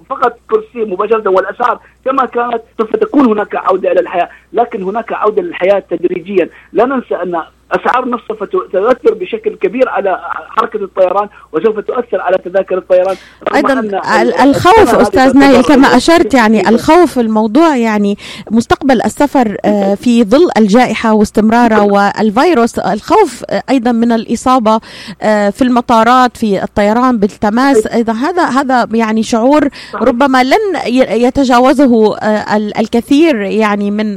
فقط 0.09 0.39
كرسي 0.51 0.85
مباشرة 0.85 1.29
والأسعار 1.29 1.79
كما 2.05 2.25
كانت 2.25 2.61
سوف 2.77 2.95
تكون 2.95 3.25
هناك 3.25 3.55
عودة 3.55 3.91
إلى 3.91 3.99
الحياة، 3.99 4.29
لكن 4.53 4.83
هناك 4.83 5.13
عودة 5.13 5.41
للحياة 5.41 5.83
تدريجيا، 5.89 6.49
لا 6.73 6.85
ننسى 6.85 7.15
أن 7.15 7.41
أسعار 7.71 8.09
نفط 8.09 8.27
سوف 8.27 8.43
تؤثر 8.43 9.13
بشكل 9.13 9.55
كبير 9.55 9.89
على 9.89 10.19
حركة 10.57 10.83
الطيران 10.83 11.29
وسوف 11.51 11.79
تؤثر 11.79 12.21
على 12.21 12.37
تذاكر 12.37 12.77
الطيران. 12.77 13.15
أيضا 13.55 14.01
الخوف 14.43 14.95
أستاذ 14.95 15.37
نايل 15.37 15.63
كما 15.63 15.87
أشرت 15.87 16.33
يعني 16.33 16.69
الخوف 16.69 17.19
الموضوع 17.19 17.77
يعني 17.77 18.17
مستقبل 18.51 19.01
السفر 19.01 19.57
آه، 19.65 19.95
في 19.95 20.23
ظل 20.23 20.49
الجائحة 20.57 21.13
واستمرارها 21.13 21.81
والفيروس 21.81 22.79
الخوف 22.79 23.43
أيضا 23.69 23.91
من 23.91 24.11
الإصابة 24.11 24.79
آه، 25.21 25.49
في 25.49 25.61
المطارات 25.61 26.37
في 26.37 26.63
الطيران 26.63 27.17
بالتماس 27.17 27.87
أيضا. 27.87 28.13
هذا 28.13 28.43
هذا 28.43 28.87
يعني 28.93 29.23
شعور 29.23 29.69
ربما 29.95 30.43
لن 30.43 30.79
يتجاوزه 31.09 32.17
آه، 32.17 32.55
الكثير 32.55 33.35
يعني 33.41 33.91
من 33.91 34.07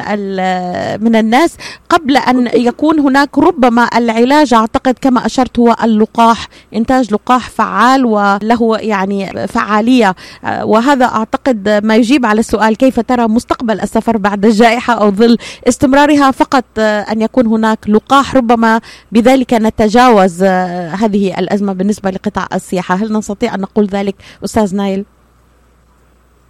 من 1.04 1.16
الناس 1.16 1.56
قبل 1.88 2.16
أن 2.16 2.50
يكون 2.54 3.00
هناك 3.00 3.39
ربما 3.40 3.88
العلاج 3.96 4.54
أعتقد 4.54 4.94
كما 5.00 5.26
أشرت 5.26 5.58
هو 5.58 5.76
اللقاح 5.84 6.48
إنتاج 6.74 7.12
لقاح 7.12 7.50
فعال 7.50 8.04
وله 8.04 8.78
يعني 8.78 9.46
فعالية. 9.46 10.14
وهذا 10.62 11.04
أعتقد 11.04 11.68
ما 11.84 11.96
يجيب 11.96 12.26
على 12.26 12.40
السؤال 12.40 12.76
كيف 12.76 13.00
ترى 13.00 13.28
مستقبل 13.28 13.80
السفر 13.80 14.16
بعد 14.16 14.46
الجائحة 14.46 14.94
أو 14.94 15.10
ظل 15.10 15.38
استمرارها 15.68 16.30
فقط 16.30 16.64
أن 16.78 17.22
يكون 17.22 17.46
هناك 17.46 17.78
لقاح. 17.88 18.34
ربما 18.36 18.80
بذلك 19.12 19.54
نتجاوز 19.54 20.42
هذه 20.42 21.38
الأزمة 21.38 21.72
بالنسبة 21.72 22.10
لقطاع 22.10 22.48
السياحة. 22.54 22.94
هل 22.94 23.12
نستطيع 23.12 23.54
أن 23.54 23.60
نقول 23.60 23.86
ذلك 23.86 24.14
أستاذ 24.44 24.76
نايل؟ 24.76 25.04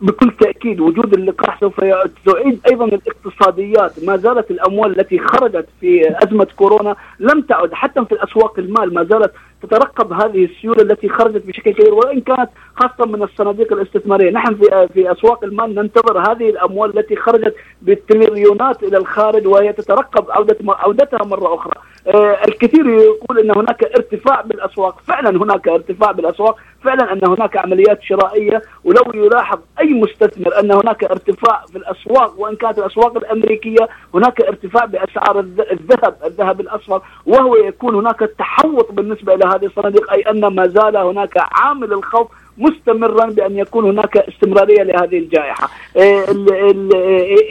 بكل 0.01 0.31
تأكيد 0.41 0.81
وجود 0.81 1.15
اللقاح 1.15 1.61
سوف 1.61 1.81
تعيد 2.27 2.61
أيضا 2.71 2.85
الاقتصاديات 2.85 4.05
ما 4.05 4.17
زالت 4.17 4.51
الأموال 4.51 5.01
التي 5.01 5.19
خرجت 5.19 5.67
في 5.81 6.17
أزمة 6.25 6.47
كورونا 6.57 6.97
لم 7.19 7.41
تعد 7.41 7.73
حتى 7.73 8.05
في 8.05 8.13
الأسواق 8.13 8.59
المال 8.59 8.95
ما 8.95 9.05
زالت 9.05 9.33
تترقب 9.63 10.13
هذه 10.13 10.45
السيولة 10.45 10.83
التي 10.83 11.09
خرجت 11.09 11.47
بشكل 11.47 11.71
كبير 11.71 11.95
وإن 11.95 12.21
كانت 12.21 12.49
خاصة 12.77 13.11
من 13.11 13.23
الصناديق 13.23 13.73
الاستثمارية، 13.73 14.31
نحن 14.31 14.55
في 14.55 14.89
في 14.95 15.13
أسواق 15.13 15.45
المال 15.45 15.75
ننتظر 15.75 16.19
هذه 16.19 16.51
الأموال 16.51 16.99
التي 16.99 17.17
خرجت 17.17 17.55
بالتريليونات 17.83 18.83
إلى 18.83 18.97
الخارج 18.97 19.47
وهي 19.47 19.73
تترقب 19.73 20.31
عوده 20.31 20.57
عودتها 20.69 21.27
مرة 21.27 21.55
أخرى. 21.55 21.73
آه 22.15 22.39
الكثير 22.49 22.89
يقول 22.89 23.39
إن 23.39 23.51
هناك 23.51 23.85
ارتفاع 23.85 24.41
بالأسواق، 24.41 25.01
فعلا 25.07 25.31
هناك 25.43 25.69
ارتفاع 25.69 26.13
بالأسواق، 26.13 26.57
فعلا 26.85 27.13
أن 27.13 27.21
هناك 27.27 27.57
عمليات 27.57 28.03
شرائية. 28.03 28.63
ولو 28.85 29.03
يلاحظ 29.15 29.59
أي 29.81 29.95
مستثمر 29.95 30.61
أن 30.61 30.73
هناك 30.73 31.05
ارتفاع 31.05 31.65
في 31.73 31.77
الأسواق 31.79 32.41
وان 32.41 32.57
كانت 32.57 32.79
الأسواق 32.79 33.17
الأمريكية 33.17 33.89
هناك 34.15 34.41
ارتفاع 34.41 34.85
بأسعار 34.85 35.39
الذهب، 35.41 36.17
الذهب 36.25 36.61
الأصفر 36.61 37.03
وهو 37.27 37.57
يكون 37.57 37.95
هناك 37.95 38.21
تحوط 38.39 38.93
بالنسبة 38.93 39.35
إلى 39.35 39.45
هذه 39.47 39.67
الصناديق 39.67 40.13
أي 40.13 40.21
أن 40.23 40.47
ما 40.47 40.67
زال 40.67 40.97
هناك 40.97 41.35
عامل 41.53 41.93
الخوف 41.93 42.29
مستمرا 42.61 43.27
بأن 43.27 43.59
يكون 43.59 43.85
هناك 43.85 44.17
استمرارية 44.17 44.83
لهذه 44.83 45.19
الجائحة. 45.19 45.69
آه، 45.97 46.25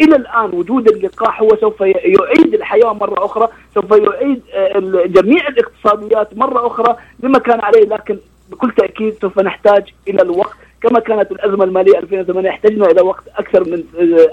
إلى 0.02 0.16
الآن 0.16 0.50
وجود 0.54 0.88
اللقاح 0.88 1.42
هو 1.42 1.50
سوف 1.62 1.82
يعيد 1.82 2.54
الحياة 2.54 2.94
مرة 2.94 3.26
أخرى، 3.26 3.48
سوف 3.76 3.92
يعيد 3.92 4.42
آه، 4.54 5.04
جميع 5.06 5.48
الاقتصاديات 5.48 6.38
مرة 6.38 6.68
أخرى 6.68 6.96
لما 7.20 7.40
كان 7.40 7.60
عليه 7.60 7.86
لكن 7.86 8.18
بكل 8.50 8.72
تأكيد 8.72 9.14
سوف 9.22 9.40
نحتاج 9.40 9.84
إلى 10.08 10.22
الوقت 10.22 10.58
كما 10.82 11.00
كانت 11.00 11.32
الأزمة 11.32 11.64
المالية 11.64 11.98
2008 12.00 12.50
احتجنا 12.50 12.86
إلى 12.86 13.02
وقت 13.02 13.24
أكثر 13.38 13.70
من 13.70 13.84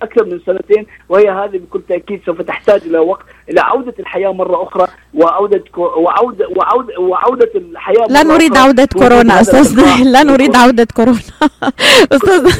أكثر 0.03 0.25
من 0.25 0.41
سنتين 0.47 0.87
وهي 1.09 1.31
هذه 1.31 1.59
بكل 1.59 1.83
تأكيد 1.89 2.21
سوف 2.27 2.43
تحتاج 2.43 2.83
إلى 2.87 2.99
وقت 2.99 3.25
إلى 3.51 3.61
عودة 3.61 3.95
الحياة 3.99 4.33
مرة 4.33 4.63
أخرى 4.63 4.87
وعودة 5.15 5.65
وعودة 5.77 6.49
وعودة 6.57 7.01
وعودة 7.01 7.51
الحياة 7.55 8.07
لا 8.15 8.23
نريد 8.23 8.57
عودة 8.57 8.89
كورونا 8.93 9.41
أستاذ 9.41 9.77
نايل 9.77 10.13
لا 10.13 10.23
نريد 10.23 10.57
عودة 10.57 10.87
كورونا. 10.97 11.21
أستاذ 12.13 12.51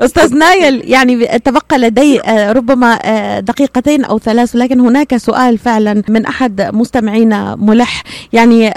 أستاذ 0.00 0.36
نايل 0.36 0.90
يعني 0.90 1.26
تبقى 1.26 1.78
لدي 1.78 2.20
آه، 2.20 2.52
ربما 2.52 2.98
آه، 3.04 3.40
دقيقتين 3.40 4.04
أو 4.04 4.18
ثلاث 4.18 4.56
ولكن 4.56 4.80
هناك 4.80 5.16
سؤال 5.16 5.58
فعلا 5.58 6.02
من 6.08 6.26
أحد 6.26 6.70
مستمعينا 6.74 7.56
ملح. 7.56 8.02
يعني 8.32 8.70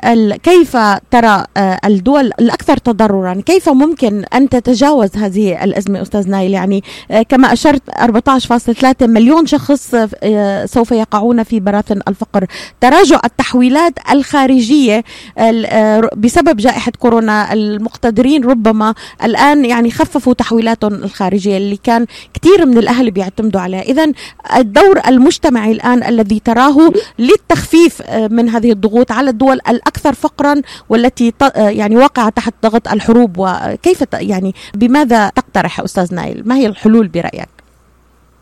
كيف 0.44 0.78
ترى 1.12 1.46
آه، 1.58 1.80
الدول 1.86 2.26
الأكثر 2.40 2.78
تضررا؟ 2.78 3.34
كيف 3.46 3.70
ممكن 3.70 4.24
أن 4.34 4.50
تتجاوز 4.50 5.18
هذه 5.18 5.64
الأزمة 5.64 6.02
أستاذ 6.02 6.30
نايل. 6.30 6.54
يعني 6.54 6.84
آه، 7.12 7.22
كما 7.22 7.54
أشرت 7.54 7.82
14.3 7.90 9.08
مليون 9.08 9.46
شخص 9.46 9.96
آه، 10.24 10.66
سوف 10.66 10.92
يقعون 10.92 11.44
في 11.44 11.60
براثن 11.60 12.00
الفقر. 12.08 12.46
تراجع 12.82 13.20
التحويلات 13.26 13.94
الخارجية 14.12 15.04
آه، 15.38 16.10
بسبب 16.18 16.58
جائحة 16.58 16.92
كورونا 17.00 17.54
المقتدرين 17.54 18.44
ربما 18.44 18.94
الآن 19.24 19.66
يعني 19.66 19.92
خففوا 19.92 20.34
تحويلاتهم 20.34 20.94
الخارجية 20.94 21.58
اللي 21.58 21.78
كان 21.84 22.06
كثير 22.34 22.66
من 22.66 22.78
الأهل 22.78 23.12
بيعتمدوا 23.12 23.62
عليها. 23.62 23.82
إذا 23.82 24.12
الدور 24.58 25.02
المجتمعي 25.08 25.72
الآن 25.72 26.04
الذي 26.04 26.40
تراه 26.40 26.92
للتخفيف 27.20 28.02
من 28.12 28.50
هذه 28.50 28.72
الضغوط 28.72 29.12
على 29.12 29.30
الدول 29.30 29.60
الأكثر 29.70 30.14
فقرا 30.14 30.62
والتي 30.90 31.34
يعني 31.56 31.98
واقعة 31.98 32.30
تحت 32.30 32.54
ضغط 32.64 32.88
الحروب 32.88 33.36
وكيف 33.38 34.04
يعني 34.30 34.54
بماذا 34.76 35.30
تقترح 35.30 35.80
أستاذ 35.80 36.16
نايل؟ 36.16 36.44
ما 36.46 36.56
هي 36.56 36.68
الحلول 36.68 37.08
برأيك؟ 37.08 37.50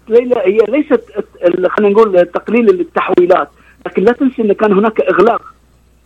ليلى 0.10 0.36
هي 0.36 0.58
ليست 0.68 1.02
خلينا 1.70 1.94
نقول 1.94 2.26
تقليل 2.26 2.70
التحويلات 2.70 3.50
لكن 3.86 4.04
لا 4.04 4.12
تنسي 4.12 4.42
إن 4.42 4.54
كان 4.54 4.74
هناك 4.74 5.02
إغلاق. 5.02 5.42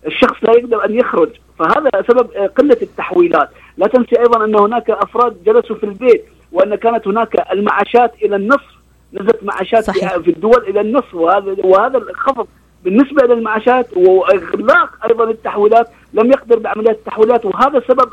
الشخص 0.08 0.36
لا 0.42 0.52
يقدر 0.52 0.86
أن 0.86 0.96
يخرج 0.96 1.30
فهذا 1.60 1.90
سبب 2.08 2.30
قلة 2.32 2.78
التحويلات. 2.82 3.50
لا 3.78 3.88
تنسي 3.88 4.20
أيضا 4.20 4.46
أن 4.46 4.56
هناك 4.56 4.90
أفراد 4.90 5.44
جلسوا 5.46 5.76
في 5.76 5.84
البيت 5.84 6.26
وأن 6.52 6.76
كانت 6.76 7.08
هناك 7.08 7.52
المعاشات 7.52 8.14
إلى 8.24 8.36
النصف 8.36 8.76
نزلت 9.14 9.44
معاشات 9.44 9.84
صحيح. 9.84 10.18
في 10.18 10.32
الدول 10.32 10.64
إلى 10.68 10.82
النصف 10.82 11.16
وهذا 11.16 11.56
وهذا 11.64 11.98
الخفض 11.98 12.48
بالنسبة 12.86 13.28
للمعاشات 13.28 13.88
وإغلاق 13.98 15.06
أيضا 15.10 15.24
التحويلات 15.30 15.88
لم 16.14 16.32
يقدر 16.32 16.60
بعمليات 16.60 16.96
التحويلات 16.96 17.46
وهذا 17.46 17.82
سبب 17.88 18.10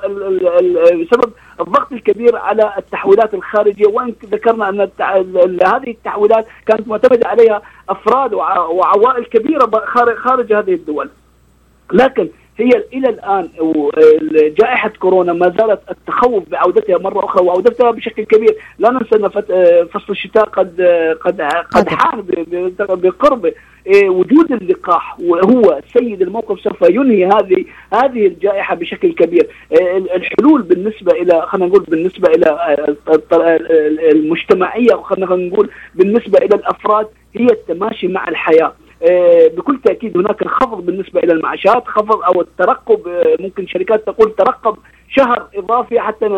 سبب 1.14 1.32
الضغط 1.60 1.92
الكبير 1.92 2.36
على 2.36 2.72
التحويلات 2.78 3.34
الخارجية. 3.34 3.86
وإن 3.86 4.14
ذكرنا 4.24 4.68
أن 4.68 4.80
هذه 5.66 5.90
التحويلات 5.90 6.46
كانت 6.66 6.88
معتمدة 6.88 7.28
عليها 7.28 7.62
أفراد 7.88 8.34
وعوائل 8.34 9.24
كبيرة 9.24 9.70
خارج 10.16 10.52
هذه 10.52 10.74
الدول. 10.74 11.10
لكن 11.92 12.28
هي 12.58 12.70
إلى 12.92 13.08
الآن 13.08 13.48
جائحه 14.58 14.88
كورونا 14.88 15.32
ما 15.32 15.54
زالت 15.58 15.80
التخوف 15.90 16.48
بعودتها 16.48 16.98
مرة 16.98 17.24
أخرى 17.24 17.44
وعودتها 17.44 17.90
بشكل 17.90 18.24
كبير، 18.24 18.56
لا 18.78 18.90
ننسى 18.90 19.16
أن 19.16 19.28
فصل 19.86 20.12
الشتاء 20.12 20.44
قد 20.44 20.80
قد 21.20 21.42
قد 21.70 21.88
حان 21.88 22.22
بقربه، 22.78 23.52
إيه، 23.86 24.08
وجود 24.08 24.52
اللقاح 24.52 25.20
وهو 25.20 25.80
سيد 25.92 26.22
الموقف 26.22 26.60
سوف 26.60 26.82
ينهي 26.82 27.26
هذه 27.26 27.64
هذه 27.92 28.26
الجائحة 28.26 28.74
بشكل 28.74 29.12
كبير، 29.12 29.48
إيه، 29.72 29.96
الحلول 29.96 30.62
بالنسبة 30.62 31.12
إلى 31.12 31.42
خلينا 31.46 31.66
نقول 31.66 31.82
بالنسبة 31.88 32.28
إلى 32.34 32.76
المجتمعية 34.12 34.94
وخلينا 34.94 35.36
نقول 35.36 35.70
بالنسبة 35.94 36.38
إلى 36.38 36.56
الأفراد 36.56 37.06
هي 37.34 37.46
التماشي 37.46 38.08
مع 38.08 38.28
الحياة. 38.28 38.72
آه، 39.10 39.48
بكل 39.48 39.80
تأكيد 39.84 40.16
هناك 40.16 40.48
خفض 40.48 40.86
بالنسبة 40.86 41.20
إلى 41.20 41.32
المعاشات 41.32 41.86
خفض 41.86 42.22
أو 42.22 42.40
الترقب 42.40 43.08
آه، 43.08 43.36
ممكن 43.40 43.66
شركات 43.66 44.06
تقول 44.06 44.34
ترقب 44.36 44.76
شهر 45.10 45.48
إضافي 45.54 46.00
حتى 46.00 46.28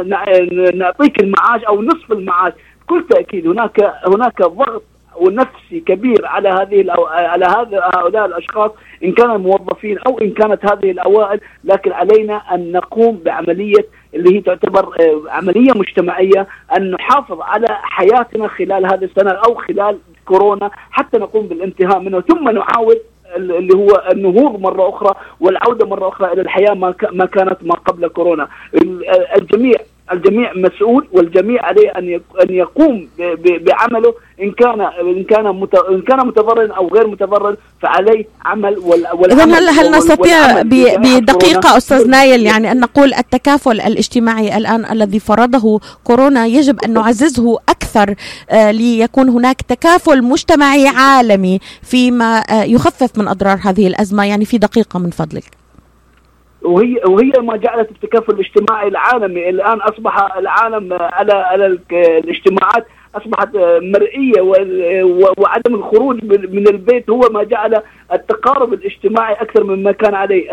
نعطيك 0.74 1.22
المعاش 1.22 1.64
أو 1.64 1.82
نصف 1.82 2.12
المعاش. 2.12 2.52
بكل 2.82 3.04
تأكيد 3.10 3.46
هناك 3.48 3.92
هناك 4.06 4.42
ضغط 4.42 4.82
ونفسي 5.16 5.80
كبير 5.86 6.26
على 6.26 6.48
هذه 6.48 6.84
على 7.10 7.44
هذا 7.44 7.90
هؤلاء 7.96 8.26
الأشخاص 8.26 8.70
إن 9.04 9.12
كانوا 9.12 9.38
موظفين 9.38 9.98
أو 9.98 10.18
إن 10.18 10.30
كانت 10.30 10.72
هذه 10.72 10.90
الأوائل 10.90 11.40
لكن 11.64 11.92
علينا 11.92 12.36
أن 12.36 12.72
نقوم 12.72 13.20
بعملية 13.24 13.86
اللي 14.14 14.36
هي 14.36 14.40
تعتبر 14.40 14.84
آه، 15.00 15.22
عملية 15.28 15.72
مجتمعية 15.76 16.46
أن 16.76 16.90
نحافظ 16.90 17.40
على 17.40 17.66
حياتنا 17.70 18.48
خلال 18.48 18.86
هذه 18.86 19.04
السنة 19.04 19.30
أو 19.30 19.54
خلال 19.54 19.98
كورونا 20.24 20.70
حتى 20.90 21.18
نقوم 21.18 21.46
بالانتهاء 21.46 22.00
منه. 22.00 22.20
ثم 22.20 22.48
نعاود 22.50 22.98
اللي 23.36 23.74
هو 23.74 24.08
النهوض 24.12 24.60
مرة 24.60 24.88
أخرى 24.88 25.14
والعودة 25.40 25.86
مرة 25.86 26.08
أخرى 26.08 26.32
إلى 26.32 26.42
الحياة 26.42 26.74
ما 27.12 27.26
كانت 27.26 27.56
ما 27.62 27.74
قبل 27.74 28.08
كورونا. 28.08 28.48
الجميع 29.38 29.76
الجميع 30.12 30.52
مسؤول 30.56 31.08
والجميع 31.12 31.66
عليه 31.66 31.88
أن 31.88 32.20
أن 32.42 32.54
يقوم 32.54 33.08
بعمله. 33.38 34.14
إن 34.42 34.52
كان 34.52 34.80
إن 34.80 35.24
كان 35.24 35.46
إن 35.90 36.02
كان 36.02 36.26
متضررا 36.26 36.74
أو 36.74 36.88
غير 36.88 37.06
متضرر 37.06 37.56
فعليه 37.82 38.24
عمل 38.44 38.76
اذا 39.32 39.44
هل 39.44 39.68
هل 39.68 39.90
نستطيع 39.90 40.62
بدقيقة 40.62 41.76
أستاذ 41.76 42.08
نايل 42.08 42.46
يعني 42.46 42.72
أن 42.72 42.80
نقول 42.80 43.14
التكافل 43.14 43.80
الاجتماعي 43.80 44.56
الآن 44.56 44.84
الذي 44.92 45.20
فرضه 45.20 45.80
كورونا 46.04 46.46
يجب 46.46 46.84
أن 46.84 46.92
نعززه 46.92 47.58
أكثر 47.68 48.14
آه، 48.50 48.70
ليكون 48.70 49.28
هناك 49.28 49.62
تكافل 49.62 50.22
مجتمعي 50.22 50.88
عالمي 50.88 51.58
فيما 51.82 52.38
آه، 52.50 52.64
يخفف 52.64 53.18
من 53.18 53.28
أضرار 53.28 53.58
هذه 53.62 53.86
الأزمة. 53.86 54.24
يعني 54.26 54.44
في 54.44 54.58
دقيقة 54.58 54.98
من 54.98 55.10
فضلك. 55.10 55.63
وهي 56.64 57.00
وهي 57.06 57.32
ما 57.42 57.56
جعلت 57.56 57.90
التكافل 57.90 58.32
الاجتماعي 58.34 58.88
العالمي. 58.88 59.48
الآن 59.48 59.80
أصبح 59.80 60.36
العالم 60.36 60.92
على 60.92 61.32
على 61.32 61.66
الاجتماعات 61.92 62.86
أصبحت 63.14 63.48
مرئية 63.82 64.40
وعدم 65.38 65.74
الخروج 65.74 66.24
من 66.24 66.68
البيت 66.68 67.10
هو 67.10 67.20
ما 67.30 67.44
جعل 67.44 67.82
التقارب 68.12 68.72
الاجتماعي 68.72 69.34
أكثر 69.34 69.64
مما 69.64 69.92
كان 69.92 70.14
عليه. 70.14 70.50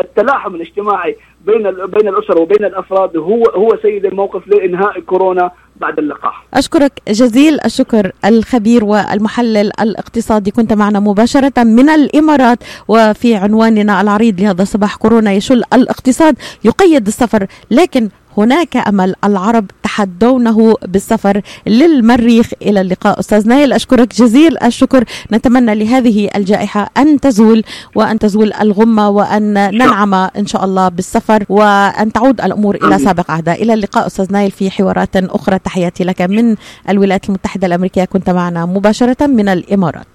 التلاحم 0.00 0.54
الاجتماعي 0.54 1.16
بين 1.46 1.62
بين 1.70 2.08
الاسر 2.08 2.38
وبين 2.42 2.64
الأفراد 2.64 3.16
هو 3.16 3.42
هو 3.44 3.78
سيد 3.82 4.06
الموقف 4.06 4.48
لإنهاء 4.48 5.00
كورونا 5.00 5.50
بعد 5.76 5.98
اللقاح. 5.98 6.44
أشكرك 6.54 6.92
جزيل 7.08 7.58
الشكر 7.64 8.12
الخبير 8.24 8.84
والمحلل 8.84 9.70
الاقتصادي. 9.80 10.50
كنت 10.50 10.72
معنا 10.72 11.00
مباشرة 11.00 11.64
من 11.64 11.88
الإمارات 11.88 12.58
وفي 12.88 13.34
عنواننا 13.34 14.00
العريض 14.00 14.40
لهذا 14.40 14.62
الصباح 14.62 14.96
كورونا 14.96 15.32
يشل 15.32 15.62
الاقتصاد 15.72 16.36
يقيد 16.64 17.06
السفر 17.06 17.46
لكن 17.70 18.08
هناك 18.38 18.76
أمل 18.76 19.14
العرب 19.24 19.66
تحدونه 19.82 20.74
بالسفر 20.88 21.40
للمريخ 21.66 22.50
إلى 22.62 22.80
اللقاء. 22.80 23.20
أستاذ 23.20 23.48
نايل 23.48 23.72
أشكرك 23.72 24.14
جزيل 24.14 24.62
الشكر. 24.62 25.04
نتمنى 25.32 25.74
لهذه 25.74 26.30
الجائحة 26.36 26.90
أن 26.96 27.20
تزول 27.20 27.64
وأن 27.94 28.18
تزول 28.18 28.52
الغمة 28.52 29.08
وأن 29.08 29.54
ننعم 29.54 30.14
إن 30.14 30.46
شاء 30.46 30.64
الله 30.64 30.88
بالسفر 30.88 31.44
وأن 31.48 32.12
تعود 32.12 32.40
الأمور 32.40 32.74
إلى 32.74 32.98
سابق 32.98 33.30
عهدها 33.30 33.54
إلى 33.54 33.74
اللقاء 33.74 34.06
أستاذ 34.06 34.32
نايل 34.32 34.50
في 34.50 34.70
حوارات 34.70 35.16
أخرى. 35.16 35.58
تحياتي 35.58 36.04
لك 36.04 36.22
من 36.22 36.56
الولايات 36.88 37.28
المتحدة 37.28 37.66
الأمريكية. 37.66 38.04
كنت 38.04 38.30
معنا 38.30 38.66
مباشرة 38.66 39.26
من 39.26 39.48
الإمارات. 39.48 40.06